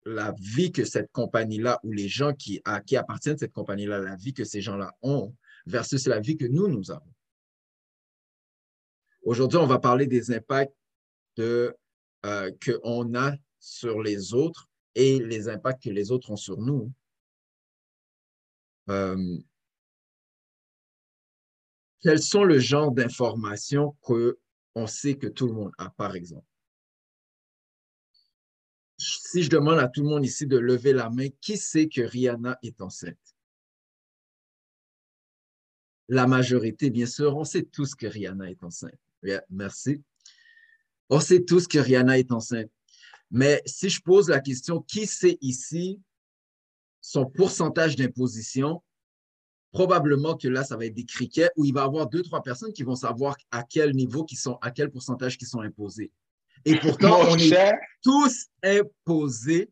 [0.04, 3.98] la vie que cette compagnie-là ou les gens qui, à, qui appartiennent à cette compagnie-là,
[3.98, 5.34] la vie que ces gens-là ont
[5.66, 7.12] versus la vie que nous, nous avons.
[9.22, 10.74] Aujourd'hui, on va parler des impacts
[11.36, 11.76] de,
[12.26, 16.92] euh, qu'on a sur les autres et les impacts que les autres ont sur nous.
[18.90, 19.38] Euh,
[22.00, 26.46] quels sont le genre d'informations qu'on sait que tout le monde a, par exemple?
[29.02, 32.02] si je demande à tout le monde ici de lever la main, qui sait que
[32.02, 33.34] Rihanna est enceinte?
[36.08, 38.98] La majorité, bien sûr, on sait tous que Rihanna est enceinte.
[39.50, 40.02] merci.
[41.12, 42.70] On sait tous que Rihanna est enceinte.
[43.30, 46.00] Mais si je pose la question, qui sait ici
[47.02, 48.82] son pourcentage d'imposition?
[49.72, 52.42] Probablement que là, ça va être des criquets où il va y avoir deux, trois
[52.42, 56.10] personnes qui vont savoir à quel niveau qui sont, à quel pourcentage qui sont imposés.
[56.64, 57.72] Et pourtant, on est
[58.02, 59.70] tous imposés.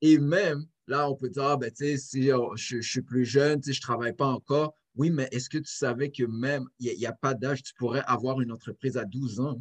[0.00, 3.26] Et même, là, on peut dire, ah, ben, tu sais, si oh, je, suis plus
[3.26, 4.74] jeune, je ne travaille pas encore.
[4.96, 8.04] Oui, mais est-ce que tu savais que même, il n'y a, pas d'âge, tu pourrais
[8.06, 9.60] avoir une entreprise à 12 ans?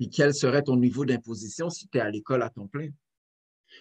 [0.00, 2.88] Et quel serait ton niveau d'imposition si tu es à l'école à temps plein?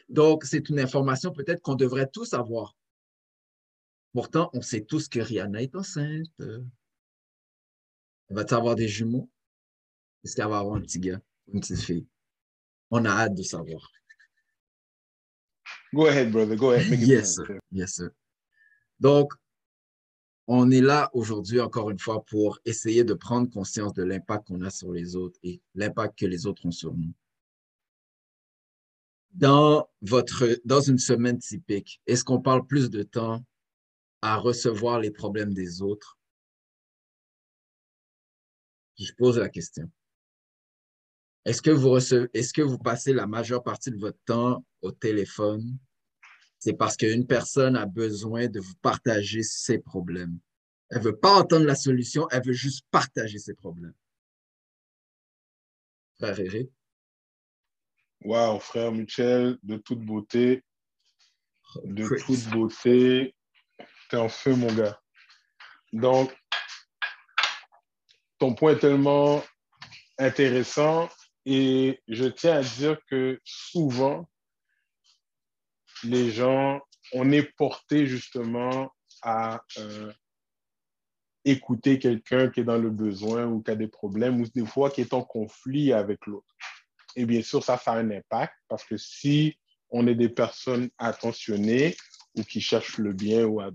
[0.10, 2.75] Donc, c'est une information peut-être qu'on devrait tous avoir.
[4.13, 6.41] Pourtant, on sait tous que Rihanna est enceinte.
[8.29, 9.29] Va-t-il avoir des jumeaux?
[10.23, 11.21] Est-ce qu'elle va avoir un petit gars?
[11.53, 12.08] une petite fille?
[12.91, 13.91] On a hâte de savoir.
[15.93, 16.55] Go ahead, brother.
[16.55, 16.99] Go ahead.
[16.99, 17.60] yes, sir.
[17.71, 18.10] Yes, sir.
[18.99, 19.34] Donc,
[20.51, 24.63] on est là aujourd'hui, encore une fois, pour essayer de prendre conscience de l'impact qu'on
[24.63, 27.13] a sur les autres et l'impact que les autres ont sur nous.
[29.31, 33.45] Dans, votre, dans une semaine typique, est-ce qu'on parle plus de temps
[34.23, 36.17] à recevoir les problèmes des autres?
[38.97, 39.88] Je pose la question.
[41.45, 45.77] Est-ce que, est-ce que vous passez la majeure partie de votre temps au téléphone?
[46.59, 50.37] C'est parce qu'une personne a besoin de vous partager ses problèmes.
[50.89, 53.93] Elle ne veut pas entendre la solution, elle veut juste partager ses problèmes.
[56.17, 56.69] Frère Eric?
[58.25, 60.63] Wow, frère Michel, de toute beauté.
[61.85, 63.33] De toute beauté.
[64.09, 64.99] T'es en feu, mon gars.
[65.93, 66.35] Donc,
[68.37, 69.41] ton point est tellement
[70.17, 71.09] intéressant
[71.45, 74.29] et je tiens à dire que souvent,
[76.03, 76.81] les gens,
[77.13, 80.12] on est porté justement à euh,
[81.45, 84.89] écouter quelqu'un qui est dans le besoin ou qui a des problèmes ou des fois
[84.89, 86.55] qui est en conflit avec l'autre.
[87.15, 89.57] Et bien sûr, ça, a un impact parce que si
[89.89, 91.95] on est des personnes attentionnées
[92.35, 93.71] ou qui cherchent le bien ou à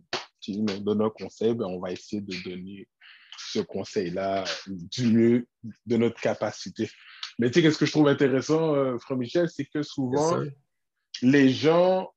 [0.80, 2.88] donner un conseil, ben, on va essayer de donner
[3.36, 5.48] ce conseil-là du mieux
[5.86, 6.88] de notre capacité.
[7.38, 10.40] Mais tu sais, qu'est-ce que je trouve intéressant, euh, Michel, c'est que souvent,
[11.22, 12.12] les gens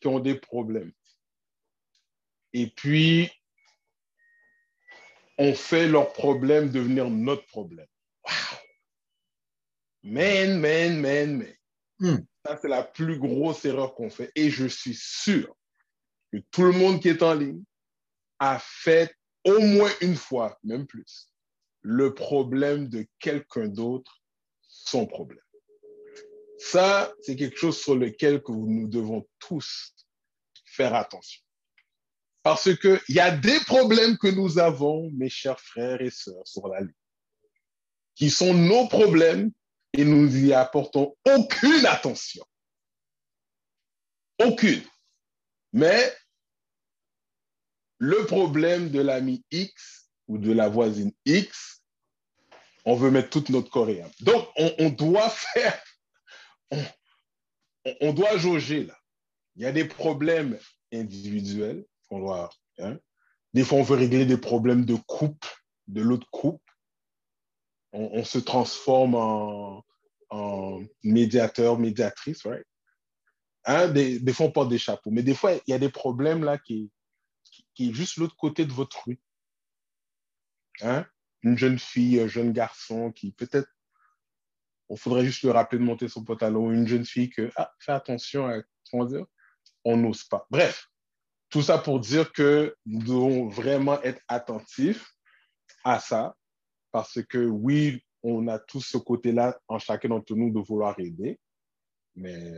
[0.00, 0.92] qui ont des problèmes,
[2.52, 3.30] Et puis,
[5.36, 7.86] on fait leur problème devenir notre problème.
[8.24, 8.58] Wow!
[10.02, 11.54] Man, man, man, man.
[11.98, 12.24] Hmm.
[12.44, 14.30] Ça, c'est la plus grosse erreur qu'on fait.
[14.34, 15.54] Et je suis sûr
[16.32, 17.62] que tout le monde qui est en ligne
[18.38, 21.32] a fait au moins une fois, même plus,
[21.82, 24.22] le problème de quelqu'un d'autre,
[24.62, 25.42] son problème.
[26.58, 29.94] Ça, c'est quelque chose sur lequel que nous devons tous
[30.64, 31.42] faire attention.
[32.42, 36.66] Parce qu'il y a des problèmes que nous avons, mes chers frères et sœurs, sur
[36.68, 36.92] la ligne,
[38.14, 39.52] qui sont nos problèmes
[39.92, 42.44] et nous n'y apportons aucune attention.
[44.40, 44.82] Aucune.
[45.72, 46.12] Mais
[47.98, 51.82] le problème de l'ami X ou de la voisine X,
[52.84, 54.10] on veut mettre toute notre coréenne.
[54.20, 55.82] Donc, on, on doit faire,
[58.00, 58.98] on, doit jauger là.
[59.56, 60.58] Il y a des problèmes
[60.92, 62.50] individuels qu'on doit.
[62.78, 62.98] Hein.
[63.54, 65.48] Des fois, on veut régler des problèmes de couple,
[65.86, 66.62] de l'autre couple.
[67.92, 72.66] On, se transforme en, médiateur, médiatrice, right?
[73.64, 73.88] Hein?
[73.88, 75.10] Des, des, fois, on porte des chapeaux.
[75.10, 76.92] Mais des fois, il y a des problèmes là qui,
[77.74, 79.20] qui est juste l'autre côté de votre rue.
[80.80, 81.06] Hein?
[81.42, 83.68] Une jeune fille, un jeune garçon qui peut-être,
[84.88, 87.92] on faudrait juste le rappeler de monter son pantalon, une jeune fille que, ah, fais
[87.92, 89.26] attention à, comment dire,
[89.84, 90.46] on n'ose pas.
[90.50, 90.88] Bref,
[91.50, 95.14] tout ça pour dire que nous devons vraiment être attentifs
[95.84, 96.36] à ça,
[96.90, 101.38] parce que oui, on a tous ce côté-là en chacun d'entre nous de vouloir aider,
[102.16, 102.52] mais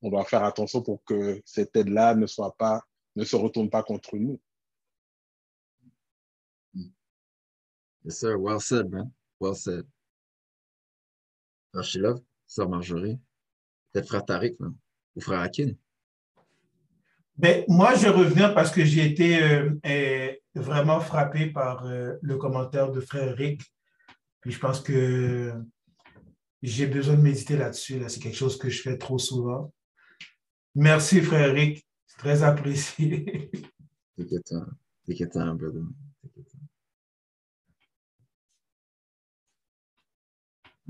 [0.00, 2.82] on doit faire attention pour que cette aide-là ne soit pas
[3.14, 4.40] ne se retourne pas contre nous.
[8.04, 8.36] Yes, sir.
[8.38, 9.12] Well said, man.
[9.38, 9.86] Well said.
[11.74, 13.18] Archilov, sœur Marjorie,
[13.92, 14.74] peut-être frère Tariq, man.
[15.16, 15.72] ou frère Akin.
[17.36, 22.92] Ben, moi, je reviens parce que j'ai été euh, vraiment frappé par euh, le commentaire
[22.92, 23.62] de frère Rick.
[24.40, 25.52] Puis je pense que
[26.62, 27.98] j'ai besoin de méditer là-dessus.
[27.98, 28.08] Là.
[28.08, 29.72] C'est quelque chose que je fais trop souvent.
[30.74, 31.86] Merci, frère Rick.
[32.18, 33.50] Très apprécié.
[34.16, 34.54] T'inquiète,
[35.06, 35.82] t'inquiète, brother.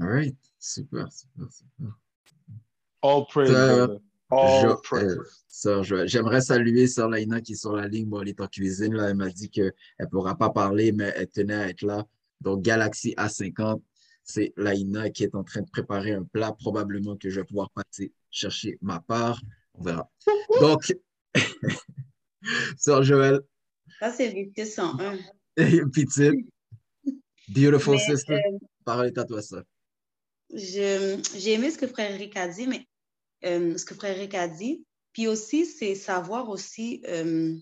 [0.00, 1.92] All right, super, super, super.
[3.02, 3.98] All praise, Sœur,
[4.30, 5.16] All Jo- praise.
[5.18, 6.08] euh, Sœur Joël.
[6.08, 8.06] J'aimerais saluer Sœur Laïna qui est sur la ligne.
[8.06, 8.94] Bon, elle est en cuisine.
[8.94, 9.10] Là.
[9.10, 12.06] Elle m'a dit qu'elle ne pourra pas parler, mais elle tenait à être là.
[12.40, 13.82] Donc, Galaxy A50,
[14.22, 17.70] c'est Laïna qui est en train de préparer un plat, probablement que je vais pouvoir
[17.70, 19.40] passer chercher ma part.
[19.74, 20.08] On verra.
[20.60, 20.94] Donc,
[22.78, 23.40] Sœur Joël,
[24.00, 25.18] Ça, c'est Vité 101.
[25.56, 26.46] petite,
[27.48, 29.62] beautiful Mais, sister, euh, parole est à toi, ça.
[30.52, 32.86] J'ai aimé ce que Frère Eric a dit, mais
[33.44, 34.84] euh, ce que Frère Eric a dit.
[35.12, 37.58] Puis aussi, c'est savoir aussi, euh,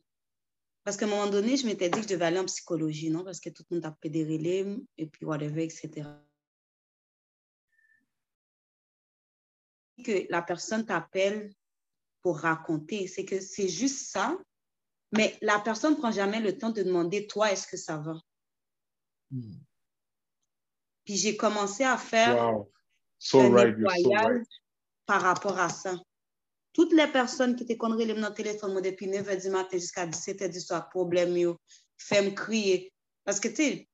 [0.84, 3.24] parce qu'à un moment donné, je m'étais dit que je devais aller en psychologie, non?
[3.24, 6.08] Parce que tout le monde a pédérélé, et puis whatever, etc.
[10.04, 11.52] Que la personne t'appelle
[12.22, 14.38] pour raconter, c'est que c'est juste ça,
[15.12, 18.14] mais la personne ne prend jamais le temps de demander, toi, est-ce que ça va?
[19.30, 19.54] Hmm.
[21.04, 22.70] Puis j'ai commencé à faire Wow.
[23.20, 24.10] So un right, so
[25.06, 25.94] par rapport à ça.
[26.72, 30.06] Toutes les personnes qui conneries les dans le téléphone moi, depuis 9h du matin jusqu'à
[30.06, 31.56] 17h du soir, problème, yo,
[31.98, 32.92] fait me crier.
[33.24, 33.88] Parce que, tu sais,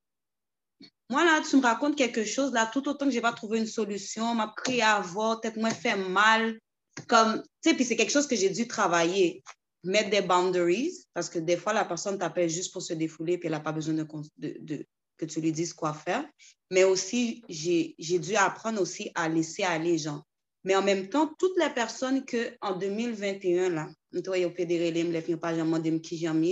[1.10, 3.58] moi, là, tu me racontes quelque chose, là, tout autant que je n'ai pas trouvé
[3.58, 6.60] une solution, m'a crié à voir, peut-être moi, fait mal.
[7.08, 9.42] Comme, tu sais, puis c'est quelque chose que j'ai dû travailler.
[9.82, 13.46] Mettre des boundaries, parce que des fois, la personne t'appelle juste pour se défouler, puis
[13.46, 14.86] elle n'a pas besoin de, cons- de- de-
[15.16, 16.24] que tu lui dises quoi faire.
[16.70, 20.22] Mais aussi, j'ai dû apprendre aussi à laisser aller les gens.
[20.64, 23.88] Mais en même temps, toutes les personnes que en 2021, là,
[24.24, 26.44] toi, au pédérélé, me les pas jamais qui j'aime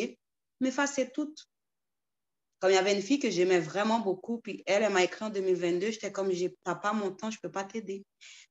[0.60, 1.48] m'effacer toutes.
[2.60, 5.24] Comme il y avait une fille que j'aimais vraiment beaucoup, puis elle, elle m'a écrit
[5.24, 8.04] en 2022, j'étais comme, j'ai pas mon temps, je peux pas t'aider.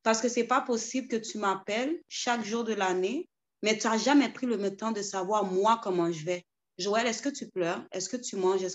[0.04, 3.30] Parce que c'est pas possible que tu m'appelles chaque jour de l'année,
[3.64, 6.45] mais tu n'as jamais pris le temps de savoir, moi, comment je vais.
[6.78, 7.84] Joël, est-ce que tu pleures?
[7.91, 8.66] Est-ce que tu manges?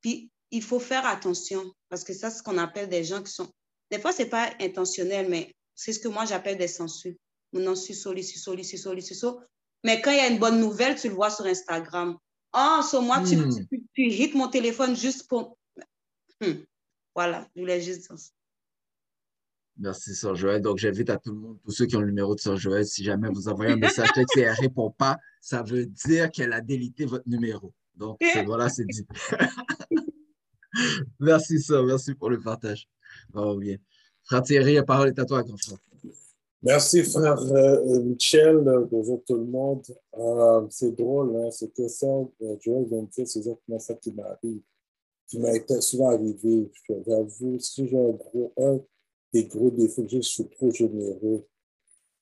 [0.00, 3.32] Puis, il faut faire attention, parce que ça, c'est ce qu'on appelle des gens qui
[3.32, 3.48] sont...
[3.90, 7.16] Des fois, c'est pas intentionnel, mais c'est ce que moi, j'appelle des census.
[7.52, 9.38] Mon suis soli, suis soli, suis soli, suis soli.
[9.84, 12.16] Mais quand il y a une bonne nouvelle, tu le vois sur Instagram.
[12.52, 13.66] Ah, sur moi, tu, Hmm.
[13.68, 15.58] tu, tu hits mon téléphone juste pour...
[16.40, 16.62] Hmm.
[17.16, 18.30] Voilà, je voulais juste dire ça.
[19.76, 20.62] Merci, Sœur Joël.
[20.62, 22.86] Donc, j'invite à tout le monde, tous ceux qui ont le numéro de Sœur Joël,
[22.86, 26.30] si jamais vous envoyez un message texte et elle ne répond pas, ça veut dire
[26.30, 27.74] qu'elle a délité votre numéro.
[27.96, 29.04] Donc, voilà, c'est dit.
[31.20, 31.84] merci, Sœur.
[31.84, 32.88] Merci pour le partage.
[33.34, 33.76] Oh, bien.
[34.24, 35.78] Frère Thierry, la parole est à toi, grand frère.
[36.62, 38.64] Merci, frère euh, Michel.
[38.90, 39.84] Bonjour tout le monde.
[40.16, 44.12] Euh, c'est drôle, hein, que ça, euh, Joël vient de dire, c'est exactement ça qui
[44.12, 44.62] m'arrive,
[45.28, 46.70] qui m'a été souvent arrivé.
[47.06, 48.80] J'avoue, si j'ai un gros, un
[49.34, 51.46] des gros défauts je suis trop généreux.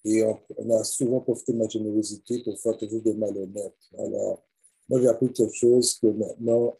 [0.04, 3.76] Et on, a souvent profité de ma générosité pour faire quelque chose de malhonnête.
[3.96, 4.42] Alors,
[4.92, 6.76] moi, j'ai appris quelque chose que maintenant,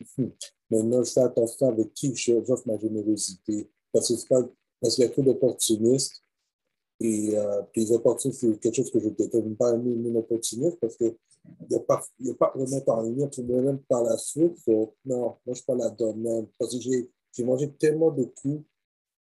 [0.71, 3.71] maintenant, je fais attention avec qui j'offre ma générosité.
[3.91, 6.23] Parce qu'il y a trop d'opportunistes
[7.01, 7.97] et euh, puis les
[8.33, 11.17] c'est quelque chose que je ne détermine pas un opportuniste parce qu'il
[11.71, 14.59] n'y a, pas, a pas vraiment en lien pour moi-même par la suite.
[14.67, 16.47] non, moi, je ne suis pas là-dedans même.
[16.59, 18.63] Parce que j'ai mangé tellement de coups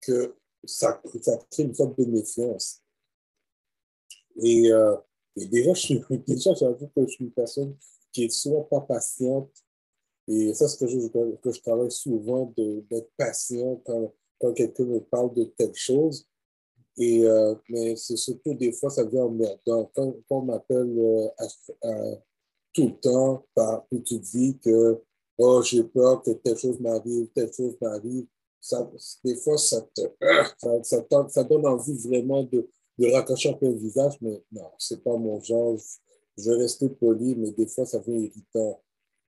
[0.01, 2.83] que ça, ça crée une sorte de méfiance.
[4.45, 4.95] Et, euh,
[5.35, 7.77] déjà, je suis, déjà, j'avoue que je suis une personne
[8.17, 9.51] qui est souvent pas patiente.
[10.27, 11.11] Et ça, c'est quelque chose
[11.43, 16.27] que, je travaille souvent, d'être patient quand, quelqu'un me parle de quelque chose.
[16.97, 19.91] Et, euh, mais c'est surtout des fois, ça devient emmerdant.
[19.95, 22.17] Quand, quand on m'appelle euh,
[22.73, 24.99] tout le temps, par, puis tu dis que
[25.37, 28.27] oh, j'ai peur que telle chose m'arrive, telle chose m'arrive,
[28.59, 28.91] ça,
[29.23, 30.01] des fois, ça, te,
[30.83, 32.67] ça, donne envie vraiment de,
[32.99, 35.77] de raccrocher un peu le visage, mais non, c'est pas mon genre.
[36.37, 38.83] Je, rester poli, mais des fois, ça devient irritant.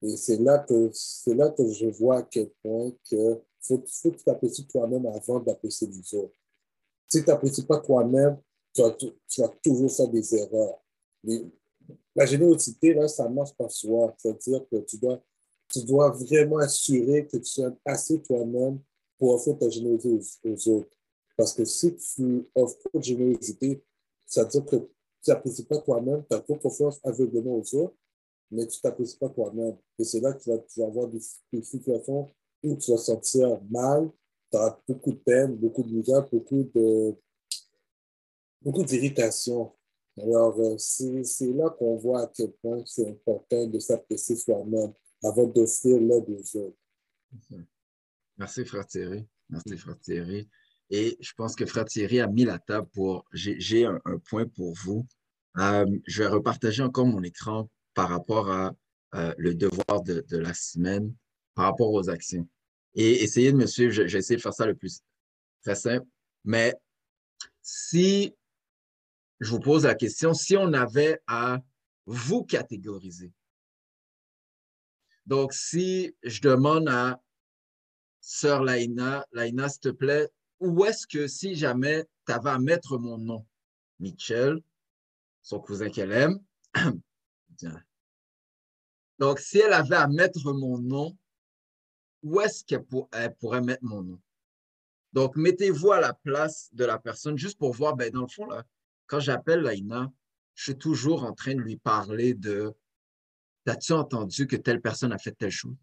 [0.01, 0.91] Et c'est là que
[1.28, 5.39] là que je vois à quel point que faut, faut que tu t'apprécies toi-même avant
[5.39, 6.36] d'apprécier les autres.
[7.08, 8.38] Si tu n'apprécies pas toi-même,
[8.74, 10.80] tu, vas toujours faire des erreurs.
[12.16, 14.14] la générosité, là, ça marche par soi.
[14.18, 15.22] C'est-à-dire que tu dois,
[15.70, 18.80] tu dois vraiment assurer que tu sois assez toi-même
[19.18, 20.97] pour offrir ta générosité aux, autres.
[21.38, 23.84] Parce que si tu offres trop de générosité,
[24.26, 24.89] ça veut dire que
[25.24, 27.95] tu n'apprécies pas toi-même, tu as trop confiance aveuglément aux autres,
[28.51, 29.78] mais tu t'apprécies pas toi-même.
[29.97, 31.19] Et c'est là que tu vas, avoir des,
[31.63, 32.30] situations
[32.63, 34.11] où tu vas sentir mal,
[34.51, 37.15] tu auras beaucoup de peine, beaucoup de misère, beaucoup de
[38.61, 39.74] beaucoup d'irritation.
[40.17, 44.93] Alors, euh, c'est là qu'on voit à quel point c'est important de s'apprécier soi-même
[45.24, 46.78] avant d'offrir l'aide aux autres.
[48.38, 49.28] Merci, Frère Thierry.
[49.49, 50.49] Merci, Frère Thierry.
[50.95, 53.25] Et je pense que Frère Thierry a mis la table pour.
[53.33, 55.07] J'ai un, point pour vous.
[55.57, 58.75] Euh, je vais repartager encore mon écran par rapport à
[59.15, 61.11] euh, le devoir de, de, la semaine,
[61.55, 62.47] par rapport aux actions
[62.93, 63.91] et essayer de me suivre.
[63.91, 65.01] J'ai essayé de faire ça le plus
[65.63, 66.05] très simple.
[66.43, 66.75] Mais
[67.63, 68.35] si
[69.39, 71.59] je vous pose la question, si on avait à
[72.05, 73.31] vous catégoriser,
[75.25, 77.19] donc si je demande à
[78.21, 80.29] Sœur Laïna, Laïna, s'il te plaît,
[80.60, 83.45] où est-ce que si jamais tu avais à mettre mon nom,
[83.99, 84.62] Michel,
[85.41, 86.39] son cousin qu'elle aime,
[89.20, 91.18] donc si elle avait à mettre mon nom,
[92.24, 94.20] où est-ce qu'elle pourrait mettre mon nom?
[95.12, 98.47] Donc, mettez-vous à la place de la personne juste pour voir, ben, dans le fond,
[99.06, 100.12] quand j'appelle Laina,
[100.56, 102.74] je suis toujours en train de lui parler de
[103.66, 105.76] As-tu entendu que telle personne a fait telle chose?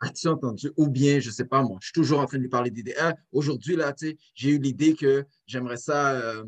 [0.00, 0.70] As-tu entendu?
[0.76, 2.70] Ou bien, je ne sais pas moi, je suis toujours en train de lui parler
[2.70, 2.94] d'idées.
[2.98, 6.44] Ah, aujourd'hui, là, tu sais, j'ai eu l'idée que j'aimerais ça euh,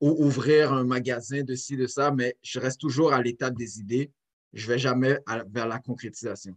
[0.00, 4.10] ouvrir un magasin de ci, de ça, mais je reste toujours à l'état des idées.
[4.52, 6.56] Je ne vais jamais vers la concrétisation.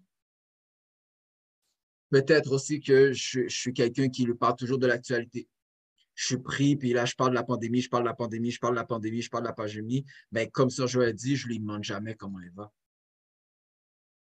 [2.09, 5.47] Peut-être aussi que je, suis quelqu'un qui lui parle toujours de l'actualité.
[6.15, 8.51] Je suis pris, puis là, je parle de la pandémie, je parle de la pandémie,
[8.51, 10.05] je parle de la pandémie, je parle de la pandémie.
[10.31, 12.71] Mais comme ça, je dit, je lui demande jamais comment elle va.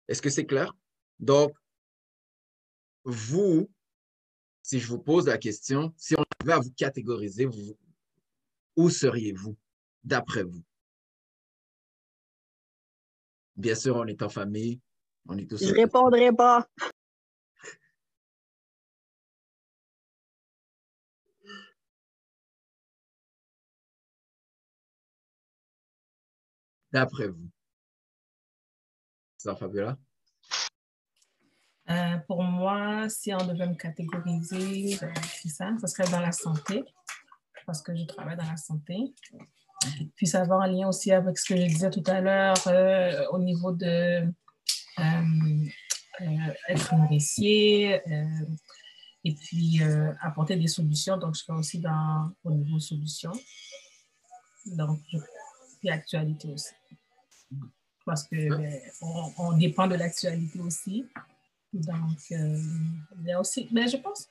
[0.07, 0.74] Est-ce que c'est clair?
[1.20, 1.51] Donc,
[3.06, 3.70] vous,
[4.62, 7.78] si je vous pose la question, si on avait à vous catégoriser, vous,
[8.76, 9.56] où seriez-vous
[10.03, 10.64] d'après vous?
[13.56, 14.82] Bien sûr, on est en famille,
[15.28, 15.64] on est tous.
[15.64, 16.68] Je ne répondrai pas.
[26.95, 27.49] d'après vous?
[29.38, 29.97] Ça, Fabiola?
[31.90, 35.14] Euh, pour moi, si on devait me catégoriser, euh,
[35.48, 36.84] ça, ce serait dans la santé,
[37.66, 39.14] parce que je travaille dans la santé.
[40.16, 43.28] Puis ça va en lien aussi avec ce que je disais tout à l'heure euh,
[43.32, 44.28] au niveau de
[46.70, 48.02] être nourricier
[49.24, 49.82] et puis
[50.22, 51.18] apporter des solutions.
[51.18, 53.34] Donc, je serai aussi dans, au niveau solutions.
[54.66, 55.20] Donc, je
[55.90, 56.74] actualité aussi.
[58.06, 58.82] Parce que ben,
[59.38, 61.06] on, dépend de l'actualité aussi.
[61.76, 62.61] Donc, euh,
[63.19, 64.30] il y a aussi, mais je pense,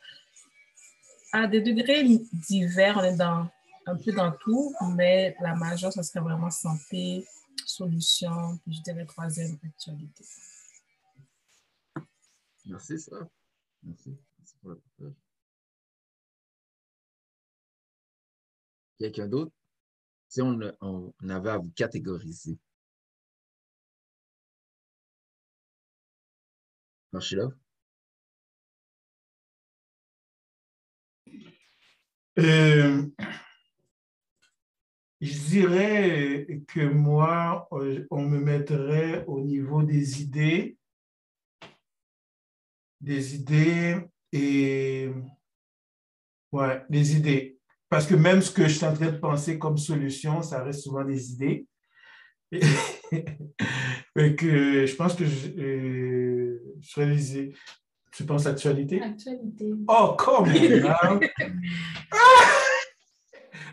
[1.32, 3.49] à des degrés divers, on est dans,
[3.86, 7.26] un peu dans tout, mais la majeure, ce serait vraiment santé,
[7.66, 10.24] solution, puis je dirais troisième, actualité.
[12.66, 13.16] Merci, ça.
[13.82, 14.16] Merci.
[14.38, 14.76] Merci pour.
[18.99, 19.53] Quelqu'un d'autre?
[20.34, 22.59] si on, on avait à vous catégoriser,
[32.39, 33.03] Euh,
[35.21, 40.77] je dirais que moi, euh, on me mettrait au niveau des idées,
[43.01, 43.97] des idées
[44.33, 45.11] et
[46.53, 47.59] ouais, des idées.
[47.89, 50.81] Parce que même ce que je suis en train de penser comme solution, ça reste
[50.81, 51.67] souvent des idées.
[54.16, 57.53] Et que je pense que je, euh, je réalisais.
[58.12, 59.03] Tu penses actualité?
[59.03, 59.72] Actualité.
[59.88, 61.20] Oh, come on,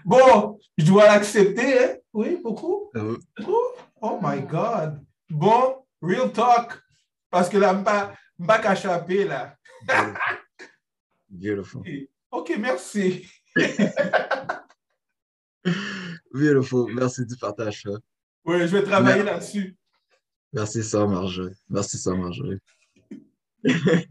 [0.06, 1.96] Bon, je dois l'accepter, hein?
[2.12, 2.90] Oui, beaucoup?
[2.96, 3.18] Euh,
[3.48, 5.00] Oh, oh my God.
[5.30, 6.82] Bon, real talk.
[7.30, 7.80] Parce que là, je
[8.44, 9.56] ne pas échapper, là.
[11.30, 11.84] Beautiful.
[12.32, 13.28] OK, merci.
[16.34, 16.94] Beautiful.
[16.94, 17.88] Merci du partage.
[18.46, 18.52] Ça.
[18.52, 19.58] Oui, je vais travailler Merci.
[19.58, 19.78] là-dessus.
[20.54, 21.54] Merci, Sœur Marjorie.
[21.70, 22.58] Merci, Sœur Marjorie.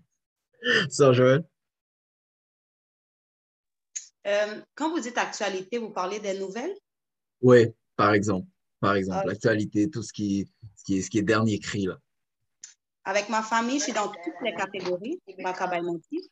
[0.91, 1.45] Sœur Joël?
[4.27, 6.75] Euh, quand vous dites actualité, vous parlez des nouvelles?
[7.41, 7.67] Oui,
[7.97, 8.47] par exemple.
[8.81, 9.27] Par exemple, Ah.
[9.29, 11.99] l'actualité, tout ce qui, ce, qui est, ce qui est dernier cri, là.
[13.05, 15.21] Avec ma famille, je suis dans toutes les catégories.
[15.43, 16.31] Bakabaï Menti.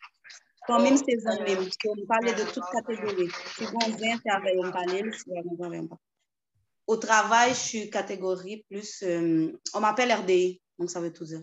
[0.66, 3.30] Quand même saison même, on me parle de toutes catégories.
[3.57, 5.96] Si vous avez travail, on parle, si vous avez pas.
[6.89, 9.03] Au travail, je suis catégorie plus.
[9.03, 11.43] euh, on m'appelle RDI, donc ça veut tout dire.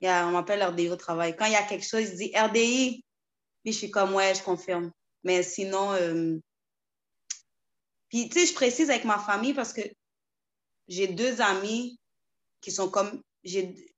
[0.00, 1.34] Yeah, on m'appelle RDI au travail.
[1.36, 3.04] Quand il y a quelque chose, je dis RDI,
[3.64, 4.92] puis je suis comme ouais, je confirme.
[5.24, 6.38] Mais sinon, euh,
[8.08, 9.82] puis tu sais, je précise avec ma famille parce que
[10.86, 11.98] j'ai deux amis
[12.60, 13.22] qui sont comme.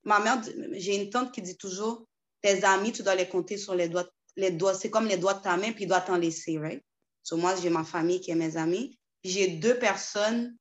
[0.03, 0.41] Ma mère,
[0.71, 2.07] j'ai une tante qui dit toujours
[2.41, 4.09] tes amis, tu dois les compter sur les doigts.
[4.37, 6.83] Les doigts c'est comme les doigts de ta main, puis il doit t'en laisser, right?
[7.21, 8.97] So, moi, j'ai ma famille qui est mes amis.
[9.25, 10.55] J'ai deux personnes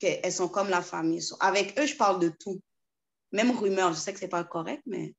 [0.00, 1.22] qui sont comme la famille.
[1.38, 2.60] Avec eux, je parle de tout.
[3.30, 5.14] Même rumeur, je sais que c'est pas correct, mais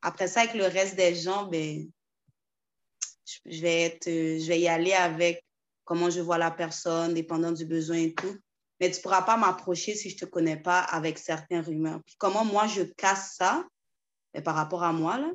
[0.00, 1.90] après ça, avec le reste des gens, ben,
[3.44, 5.44] je vais, être, je vais y aller avec
[5.82, 8.38] comment je vois la personne, dépendant du besoin et tout.
[8.78, 12.00] Mais tu ne pourras pas m'approcher si je ne te connais pas avec certaines rumeurs.
[12.18, 13.66] Comment moi, je casse ça
[14.32, 15.18] ben, par rapport à moi.
[15.18, 15.32] Là.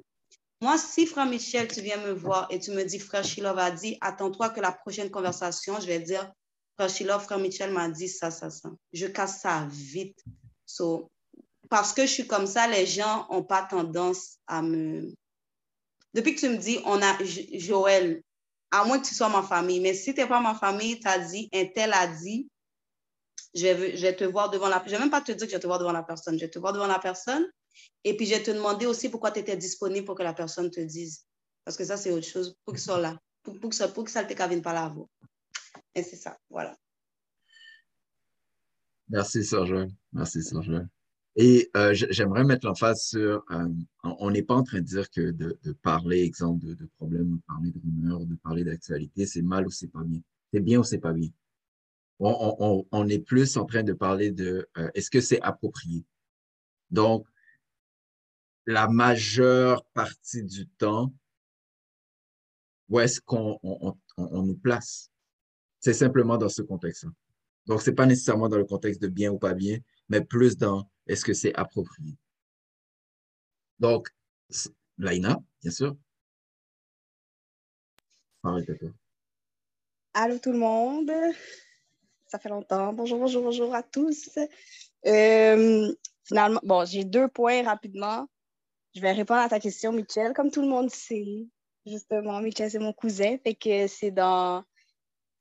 [0.62, 3.70] Moi, si frère Michel, tu viens me voir et tu me dis, frère Shilov a
[3.70, 6.32] dit, attends-toi que la prochaine conversation, je vais dire,
[6.76, 8.70] frère Shilov, frère Michel m'a dit ça, ça, ça.
[8.92, 10.24] Je casse ça vite.
[10.66, 11.10] So,
[11.70, 15.14] parce que je suis comme ça, les gens n'ont pas tendance à me...
[16.14, 18.22] Depuis que tu me dis, on a Jo- Joël,
[18.72, 21.08] à moins que tu sois ma famille, mais si tu n'es pas ma famille, tu
[21.08, 22.48] as dit, un tel a dit,
[23.56, 25.46] je vais, je vais te voir devant la Je ne vais même pas te dire
[25.46, 26.36] que je vais te voir devant la personne.
[26.40, 27.46] Je vais te voir devant la personne.
[28.04, 30.72] Et puis, je vais te demander aussi pourquoi tu étais disponible pour que la personne
[30.72, 31.26] te dise.
[31.64, 32.56] Parce que ça, c'est autre chose.
[32.66, 33.20] Pour qu'ils soient là.
[33.44, 34.90] Pour, que ça, pour que ça te cavine pas là.
[34.90, 35.08] vous.
[35.96, 36.38] Et c'est ça.
[36.50, 36.78] Voilà.
[39.10, 39.90] Merci, Joël.
[40.12, 40.88] Merci, Joël.
[41.36, 43.68] Et euh, j'aimerais mettre l'emphase sur, euh,
[44.04, 47.38] on n'est pas en train de dire que de, de parler, exemple, de, de problèmes,
[47.38, 50.20] de parler de rumeurs, de parler d'actualité, c'est mal ou c'est pas bien.
[50.54, 51.30] C'est bien ou c'est pas bien.
[52.20, 56.06] On, on, on- est plus en train de parler de, euh, est-ce que c'est approprié?
[56.92, 57.26] Donc,
[58.68, 61.12] la majeure partie du temps,
[62.90, 65.10] où est-ce qu'on on, on- on nous place?
[65.84, 67.12] C'est simplement dans ce contexte-là.
[67.66, 70.90] Donc, c'est pas nécessairement dans le contexte de bien ou pas bien, mais plus dans
[71.08, 72.16] est-ce que c'est approprié.
[73.80, 74.08] Donc,
[74.98, 75.98] Laina, bien sûr.
[80.14, 81.12] Allô tout le monde,
[82.28, 82.94] ça fait longtemps.
[82.94, 84.40] Bonjour, bonjour, bonjour à tous.
[85.06, 88.26] Euh, finalement, bon, j'ai deux points rapidement.
[88.96, 90.32] Je vais répondre à ta question, Michel.
[90.34, 91.46] Comme tout le monde sait,
[91.86, 93.36] justement, Michel, c'est mon cousin.
[93.44, 94.64] Fait que c'est dans.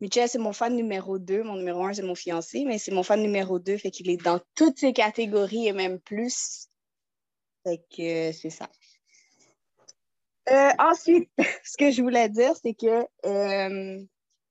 [0.03, 1.44] Michel, c'est mon fan numéro 2.
[1.44, 3.78] Mon numéro 1, c'est mon fiancé, mais c'est mon fan numéro 2.
[3.78, 6.66] Fait qu'il est dans toutes ces catégories et même plus.
[7.64, 8.68] Fait que euh, c'est ça.
[10.50, 11.30] Euh, ensuite,
[11.64, 14.05] ce que je voulais dire, c'est que euh,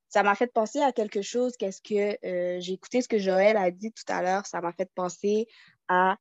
[0.07, 1.57] ça m'a fait penser à quelque chose.
[1.57, 2.17] Qu'est-ce que
[2.61, 5.47] j'ai écouté ce que Joël a dit tout à l'heure, ça m'a fait penser
[5.89, 6.15] à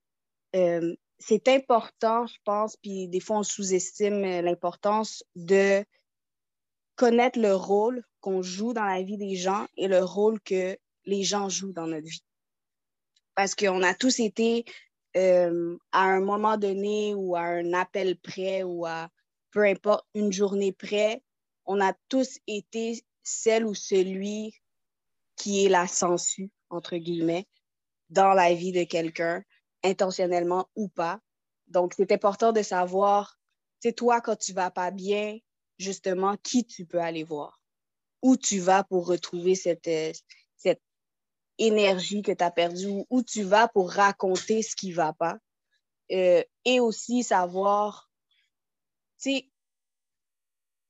[0.52, 5.84] c'est important, je pense, puis des fois on sous-estime l'importance de
[7.00, 10.76] connaître le rôle qu'on joue dans la vie des gens et le rôle que
[11.06, 12.22] les gens jouent dans notre vie.
[13.34, 14.66] Parce qu'on a tous été
[15.16, 19.08] euh, à un moment donné ou à un appel près ou à
[19.50, 21.22] peu importe une journée près,
[21.64, 24.52] on a tous été celle ou celui
[25.36, 27.48] qui est la sensu, entre guillemets,
[28.10, 29.42] dans la vie de quelqu'un,
[29.82, 31.18] intentionnellement ou pas.
[31.66, 33.38] Donc, c'est important de savoir,
[33.78, 35.38] c'est toi, quand tu vas pas bien,
[35.80, 37.60] justement, qui tu peux aller voir.
[38.22, 40.12] où tu vas pour retrouver cette, euh,
[41.58, 45.38] énergie que tu as perdue, où tu vas pour raconter ce qui ne va pas.
[46.12, 48.10] Euh, et aussi savoir,
[49.20, 49.50] tu sais,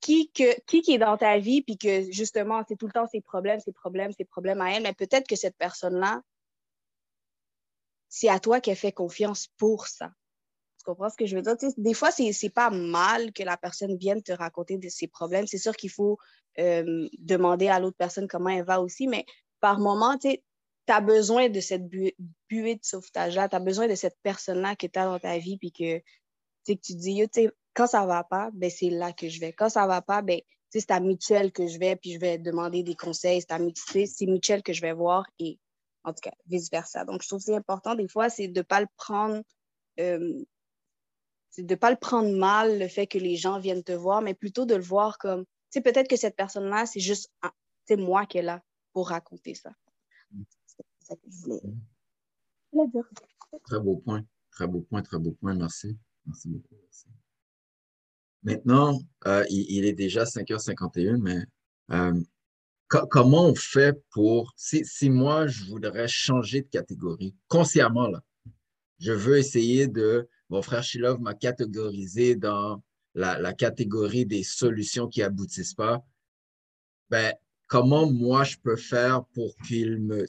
[0.01, 3.21] qui, qui, qui est dans ta vie, puis que justement, c'est tout le temps ses
[3.21, 6.23] problèmes, ses problèmes, ses problèmes à elle, mais peut-être que cette personne-là,
[8.09, 10.13] c'est à toi qu'elle fait confiance pour ça.
[10.81, 11.57] Tu comprends ce que je veux dire?
[11.77, 15.47] des fois, c'est pas mal que la personne vienne te raconter de ses problèmes.
[15.47, 16.17] C'est sûr qu'il faut
[16.59, 19.27] euh, demander à l'autre personne comment elle va aussi, mais
[19.61, 20.39] par moment, tu
[20.89, 22.15] as besoin de cette buée,
[22.51, 25.71] de sauvetage-là, tu as besoin de cette personne-là que tu as dans ta vie, puis
[25.71, 25.99] que,
[26.65, 27.29] tu dis,
[27.75, 29.53] quand ça va pas, ben, c'est là que je vais.
[29.53, 32.83] Quand ça va pas, ben, c'est à mutuelle que je vais, puis je vais demander
[32.83, 33.43] des conseils.
[33.43, 35.59] C'est mutuel que je vais voir et
[36.05, 37.05] en tout cas, vice-versa.
[37.05, 39.43] Donc, je trouve que c'est important, des fois, c'est de ne pas le prendre
[39.99, 40.43] euh,
[41.59, 44.35] de ne pas le prendre mal, le fait que les gens viennent te voir, mais
[44.35, 47.31] plutôt de le voir comme, tu sais, peut-être que cette personne-là, c'est juste,
[47.87, 49.71] c'est moi qui est là pour raconter ça.
[50.67, 53.05] C'est ça que je voulais, dire.
[53.65, 55.99] Très beau point, très beau point, très beau point, merci.
[56.27, 56.75] Merci beaucoup.
[58.43, 61.45] Maintenant, euh, il, est déjà 5h51, mais
[61.91, 62.19] euh,
[62.89, 68.23] comment on fait pour, si, si moi, je voudrais changer de catégorie, consciemment, là,
[68.99, 72.83] je veux essayer de mon frère Shilov m'a catégorisé dans
[73.15, 76.05] la, catégorie des solutions qui aboutissent pas.
[77.09, 77.35] Ben,
[77.69, 80.27] comment moi je peux faire pour qu'il me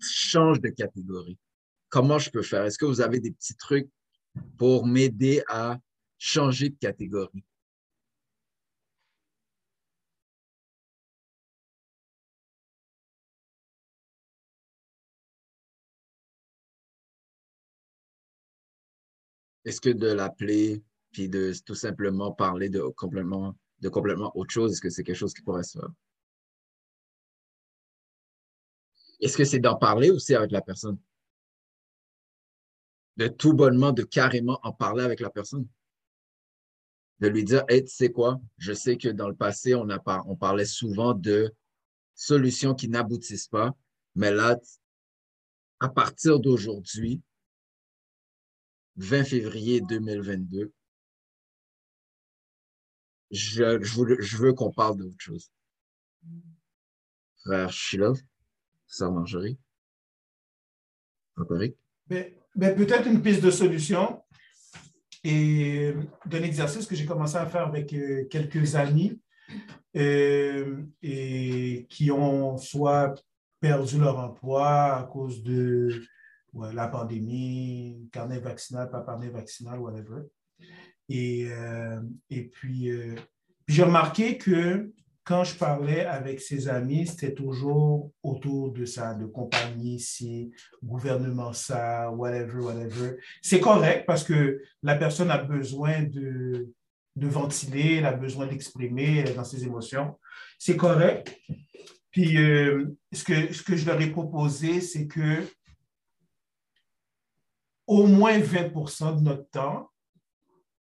[0.00, 1.38] change de catégorie?
[1.90, 2.64] Comment je peux faire?
[2.64, 3.90] Est-ce que vous avez des petits trucs
[4.56, 5.78] pour m'aider à
[6.18, 7.44] changer de catégorie?
[19.64, 20.82] Est-ce que de l'appeler
[21.12, 25.16] puis de tout simplement parler de complètement, de complètement autre chose, est-ce que c'est quelque
[25.16, 25.90] chose qui pourrait se faire?
[29.20, 30.98] Est-ce que c'est d'en parler aussi avec la personne?
[33.16, 35.66] De tout bonnement, de carrément en parler avec la personne?
[37.18, 40.00] De lui dire, hey, tu sais quoi, je sais que dans le passé, on, a
[40.26, 41.54] on parlait souvent de
[42.14, 43.76] solutions qui n'aboutissent pas,
[44.14, 44.58] mais là,
[45.80, 47.20] à partir d'aujourd'hui,
[49.00, 50.72] 20 février 2022,
[53.30, 55.50] je, veux, qu'on parle d'autre chose.
[57.42, 58.20] Frère Shilov,
[58.86, 59.58] Sœur Marjorie,
[61.36, 61.72] ben,
[62.54, 64.22] ben, Peut-être une piste de solution
[65.24, 65.94] et
[66.26, 69.18] d'un exercice que j'ai commencé à faire avec euh, quelques amis
[69.96, 73.14] euh, et qui ont soit
[73.60, 76.02] perdu leur emploi à cause de
[76.54, 80.22] la pandémie, carnet vaccinal, pas carnet vaccinal, whatever.
[81.08, 83.14] Et, euh, et puis, euh,
[83.66, 84.92] puis j'ai remarqué que
[85.24, 90.50] quand je parlais avec ses amis, c'était toujours autour de ça, de compagnie ici,
[90.82, 93.16] gouvernement ça, whatever, whatever.
[93.42, 96.72] C'est correct parce que la personne a besoin de,
[97.16, 100.18] de ventiler, elle a besoin d'exprimer dans ses émotions.
[100.58, 101.38] C'est correct.
[102.10, 105.44] Puis euh, ce, que, ce que je leur ai proposé, c'est que
[107.90, 109.90] au moins 20% de notre temps,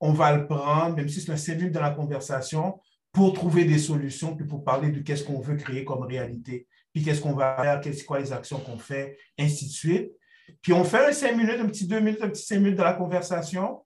[0.01, 2.79] on va le prendre, même si c'est un cellule dans la conversation,
[3.11, 7.03] pour trouver des solutions, puis pour parler de qu'est-ce qu'on veut créer comme réalité, puis
[7.03, 10.13] qu'est-ce qu'on va faire, qu'est-ce quoi les actions qu'on fait, ainsi de suite.
[10.61, 12.83] Puis on fait un 5 minutes, un petit 2 minutes, un petit 5 minutes de
[12.83, 13.83] la conversation.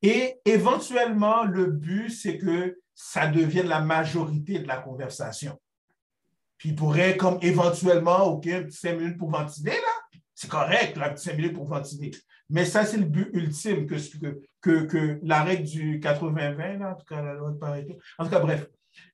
[0.00, 5.60] Et éventuellement, le but, c'est que ça devienne la majorité de la conversation.
[6.56, 9.99] Puis il pourrait, comme éventuellement, OK, un petit 5 minutes pour ventiler, là.
[10.40, 12.12] C'est correct, là, un petit 5 minutes pour ventiler.
[12.48, 13.96] Mais ça, c'est le but ultime que,
[14.62, 17.98] que, que la règle du 80-20, en tout cas, la loi de Pareto.
[18.16, 18.66] En tout cas, bref.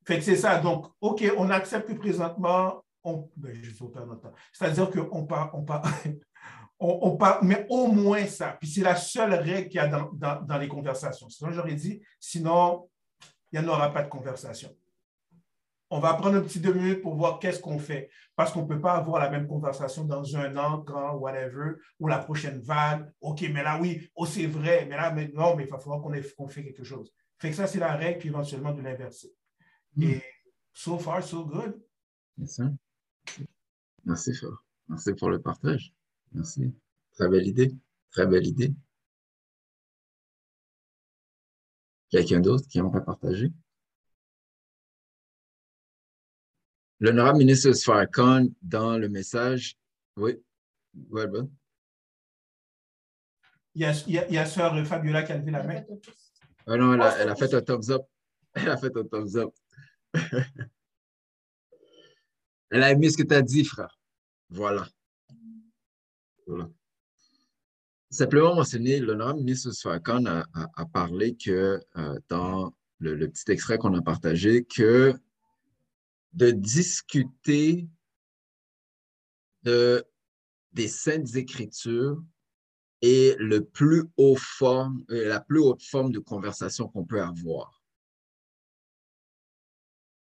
[0.07, 0.61] Fait que c'est ça.
[0.61, 3.29] Donc, OK, on accepte que présentement, on.
[3.35, 3.61] Ben,
[4.53, 5.83] C'est-à-dire qu'on part, on part,
[6.79, 8.57] on, on part, mais au moins ça.
[8.61, 11.29] Puis c'est la seule règle qu'il y a dans, dans, dans les conversations.
[11.29, 12.89] Sinon, j'aurais dit, sinon,
[13.51, 14.71] il n'y en aura pas de conversation
[15.91, 18.11] on va prendre un petit deux minutes pour voir qu'est-ce qu'on fait.
[18.35, 22.09] Parce qu'on ne peut pas avoir la même conversation dans un an, quand, whatever, ou
[22.09, 23.11] la prochaine vague.
[23.21, 26.03] OK, mais là, oui, oh, c'est vrai, mais là, mais non, mais il va falloir
[26.03, 27.13] qu'on qu fait quelque chose.
[27.39, 29.33] Fait que ça, c'est la règle, puis éventuellement de l'inverser.
[29.95, 30.03] Hmm.
[30.03, 30.23] Et
[30.73, 31.81] so far, so good.
[32.37, 32.63] Merci.
[34.05, 34.65] Merci, fort.
[34.89, 35.93] Merci pour le partage.
[36.33, 36.75] Merci.
[37.15, 37.75] Très belle idée.
[38.11, 38.75] Très belle idée.
[42.11, 43.53] Quelqu'un d'autre qui aimerait partager?
[47.01, 49.77] L'honorable ministre Farrakhan, dans le message,
[50.17, 50.41] oui,
[51.11, 51.51] well, bon.
[53.75, 55.85] Il y a, il y a, sœur Fabiola qui a levé la main.
[56.67, 58.07] Ah non, elle a, elle a fait un thumbs up.
[58.55, 59.53] Elle a fait un thumbs up.
[62.71, 64.01] Elle a aimé ce que tu as dit, frère.
[64.49, 64.89] Voilà.
[66.47, 66.71] Voilà.
[68.09, 73.77] Simplement mentionner, l'honorable ministre Sfakan a, a, parlé que euh, dans le, le, petit extrait
[73.77, 75.15] qu'on a partagé, que
[76.37, 77.89] de discuter
[79.63, 80.05] de,
[80.73, 82.23] des saintes écritures
[83.03, 84.95] est le plus haut euh,
[85.29, 87.83] la plus haute forme de conversation qu'on peut avoir.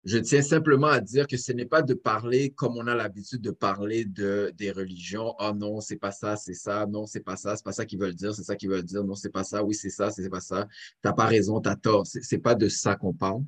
[0.06, 3.42] Je tiens simplement à dire que ce n'est pas de parler comme on a l'habitude
[3.42, 5.34] de parler de, des religions.
[5.40, 6.86] Oh non, c'est pas ça, c'est ça.
[6.86, 9.04] Non, c'est pas ça, c'est pas ça qu'ils veulent dire, c'est ça qu'ils veulent dire.
[9.04, 9.64] Non, c'est pas ça.
[9.64, 10.68] Oui, c'est ça, c'est pas ça.
[11.02, 12.06] T'as pas raison, t'as tort.
[12.06, 13.44] C'est pas de ça qu'on parle.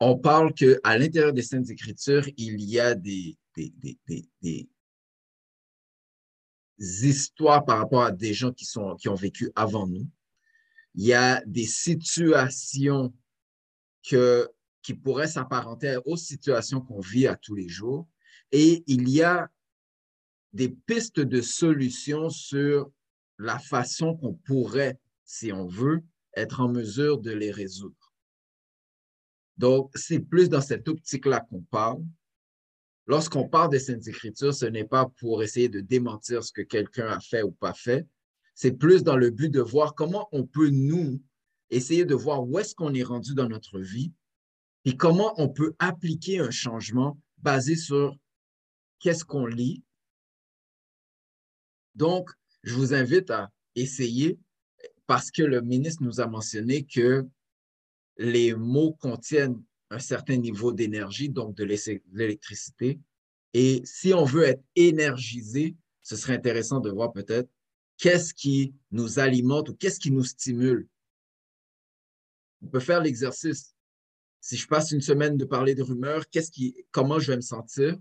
[0.00, 3.72] On parle qu'à l'intérieur des Saintes Écritures, il y a des, des,
[4.06, 4.68] des, des,
[6.78, 10.08] histoires par rapport à des gens qui, sont, qui ont vécu avant nous.
[10.94, 13.14] Il y a des situations
[14.02, 14.48] que
[14.82, 18.08] qui pourrait s'apparenter aux situations qu'on vit à tous les jours.
[18.52, 19.50] Et il y a
[20.52, 22.90] des pistes de solutions sur
[23.38, 26.02] la façon qu'on pourrait, si on veut,
[26.34, 27.99] être en mesure de les résoudre.
[29.60, 32.02] Donc, c'est plus dans cette optique-là qu'on parle.
[33.06, 37.08] Lorsqu'on parle des Saintes Écritures, ce n'est pas pour essayer de démentir ce que quelqu'un
[37.08, 38.08] a fait ou pas fait.
[38.54, 41.20] C'est plus dans le but de voir comment on peut, nous,
[41.68, 44.14] essayer de voir où est-ce qu'on est rendu dans notre vie
[44.86, 48.16] et comment on peut appliquer un changement basé sur
[48.98, 49.84] qu'est-ce qu'on lit.
[51.94, 52.30] Donc,
[52.62, 54.38] je vous invite à essayer
[55.06, 57.28] parce que le ministre nous a mentionné que
[58.16, 63.00] les mots contiennent un certain niveau d'énergie, donc de l'électricité.
[63.54, 67.50] Et si on veut être énergisé, ce serait intéressant de voir peut-être
[67.96, 70.86] qu'est-ce qui nous alimente ou qu'est-ce qui nous stimule.
[72.62, 73.74] On peut faire l'exercice
[74.40, 77.42] si je passe une semaine de parler de rumeurs, qu'est-ce qui, comment je vais me
[77.42, 77.96] sentir?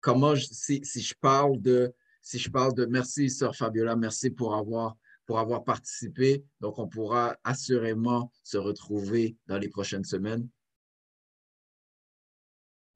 [0.00, 4.96] Comment, si, je parle de, si je parle de merci, sœur Fabiola, merci pour avoir,
[5.28, 6.42] pour avoir participé.
[6.60, 10.48] Donc, on pourra assurément se retrouver dans les prochaines semaines.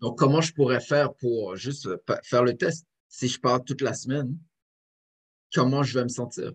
[0.01, 1.91] Donc, comment je pourrais faire pour juste
[2.25, 2.87] faire le test?
[3.09, 4.39] Si je parle toute la semaine,
[5.53, 6.53] comment je vais me sentir?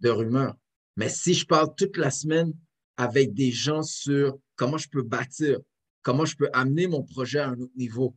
[0.00, 0.56] De rumeurs.
[0.96, 2.52] Mais si je parle toute la semaine
[2.96, 5.60] avec des gens sur comment je peux bâtir,
[6.02, 8.16] comment je peux amener mon projet à un autre niveau,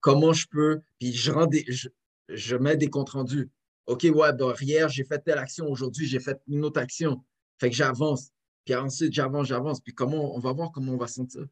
[0.00, 1.66] comment je peux, puis je, rends des,
[2.28, 3.50] je, mets des comptes rendus.
[3.88, 7.24] OK, ouais, ben, hier, j'ai fait telle action, aujourd'hui, j'ai fait une autre action.
[7.58, 8.30] Fait que j'avance.
[8.66, 9.80] Puis ensuite, j'avance, j'avance.
[9.80, 11.46] Puis comment, on va voir comment on va sentir.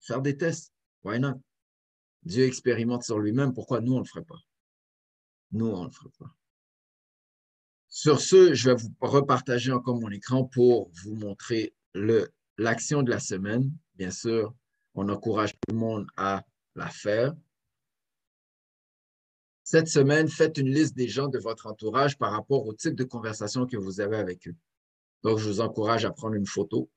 [0.00, 0.72] Faire des tests.
[1.02, 1.40] Why not?
[2.22, 3.52] Dieu expérimente sur lui-même.
[3.52, 4.38] Pourquoi nous, on ne le ferait pas?
[5.50, 6.32] Nous, on ne le ferait pas.
[7.88, 11.74] Sur ce, je vais vous repartager encore mon écran pour vous montrer
[12.58, 13.72] l'action de la semaine.
[13.96, 14.54] Bien sûr,
[14.94, 16.44] on encourage tout le monde à
[16.76, 17.34] la faire.
[19.66, 23.02] Cette semaine, faites une liste des gens de votre entourage par rapport au type de
[23.02, 24.54] conversation que vous avez avec eux.
[25.24, 26.88] Donc, je vous encourage à prendre une photo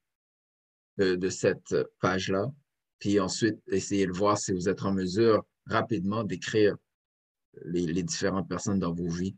[0.97, 2.51] de, cette page-là,
[2.99, 6.77] puis ensuite, essayez de voir si vous êtes en mesure rapidement d'écrire
[7.65, 9.35] les, les différentes personnes dans vos vies,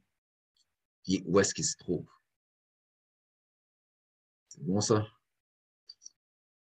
[1.08, 2.12] et où est-ce qu'ils se trouvent.
[4.50, 5.08] C'est bon ça?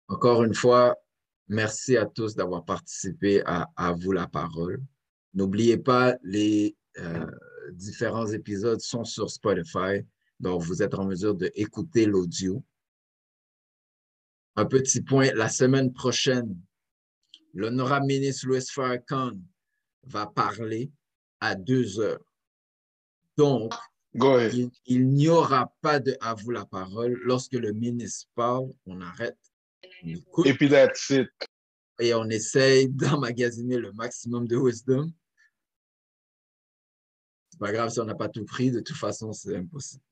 [0.08, 0.96] Encore une fois,
[1.48, 4.82] merci à tous d'avoir participé à, vous la parole.
[5.36, 7.30] N'oubliez pas, les euh,
[7.72, 10.04] différents épisodes sont sur Spotify,
[10.40, 12.64] donc vous êtes en mesure d'écouter l'audio.
[14.56, 16.58] Un petit point, la semaine prochaine,
[17.54, 19.32] l'honorable ministre Louis Farrakhan
[20.04, 20.90] va parler
[21.40, 22.24] à deux heures.
[23.36, 23.72] Donc,
[24.14, 27.20] il, il n'y aura pas de à vous la parole.
[27.22, 29.36] Lorsque le ministre parle, on arrête
[30.44, 31.28] et puis that's it.
[31.98, 35.12] Et on essaye d'emmagasiner le maximum de wisdom.
[37.56, 40.02] C'est pas grave si on n'a pas tout pris, de toute façon, c'est impossible.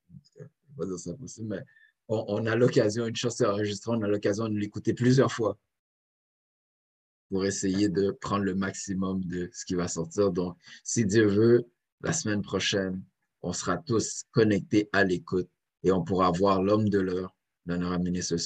[0.78, 1.62] Pas dire c'est impossible, mais
[2.08, 5.58] on, on a l'occasion, une chose est enregistrée, on a l'occasion de l'écouter plusieurs fois
[7.28, 10.30] pour essayer de prendre le maximum de ce qui va sortir.
[10.30, 11.66] Donc, si Dieu veut,
[12.00, 13.02] la semaine prochaine,
[13.42, 15.50] on sera tous connectés à l'écoute
[15.82, 17.36] et on pourra voir l'homme de l'heure,
[17.66, 18.36] l'honorable ministre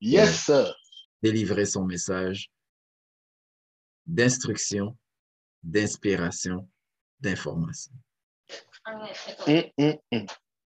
[0.00, 0.72] Yes, sir.
[1.20, 2.52] Délivrer son message
[4.06, 4.96] d'instruction,
[5.64, 6.68] d'inspiration,
[7.20, 7.92] d'information.
[9.46, 10.26] Mm.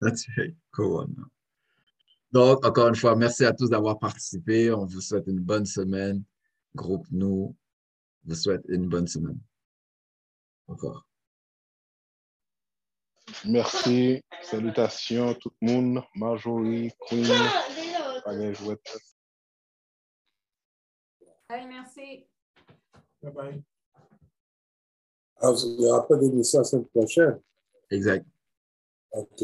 [0.02, 0.56] That's right.
[0.74, 1.08] Cool.
[2.32, 4.72] Donc, encore une fois, merci à tous d'avoir participé.
[4.72, 6.24] On vous souhaite une bonne semaine.
[6.76, 7.56] Groupe Nous
[8.24, 9.40] vous souhaite une bonne semaine.
[10.68, 11.08] Au revoir.
[13.46, 14.22] Merci.
[14.42, 16.04] Salutations tout le monde.
[16.16, 17.26] Marjorie, Queen.
[18.26, 18.98] Allez, jouette.
[21.50, 22.26] Allez, merci.
[23.22, 23.64] Bye bye.
[25.42, 27.40] Ah, vous aurez pas d'émission la semaine prochaine.
[27.90, 28.26] Exact.
[29.14, 29.44] OK.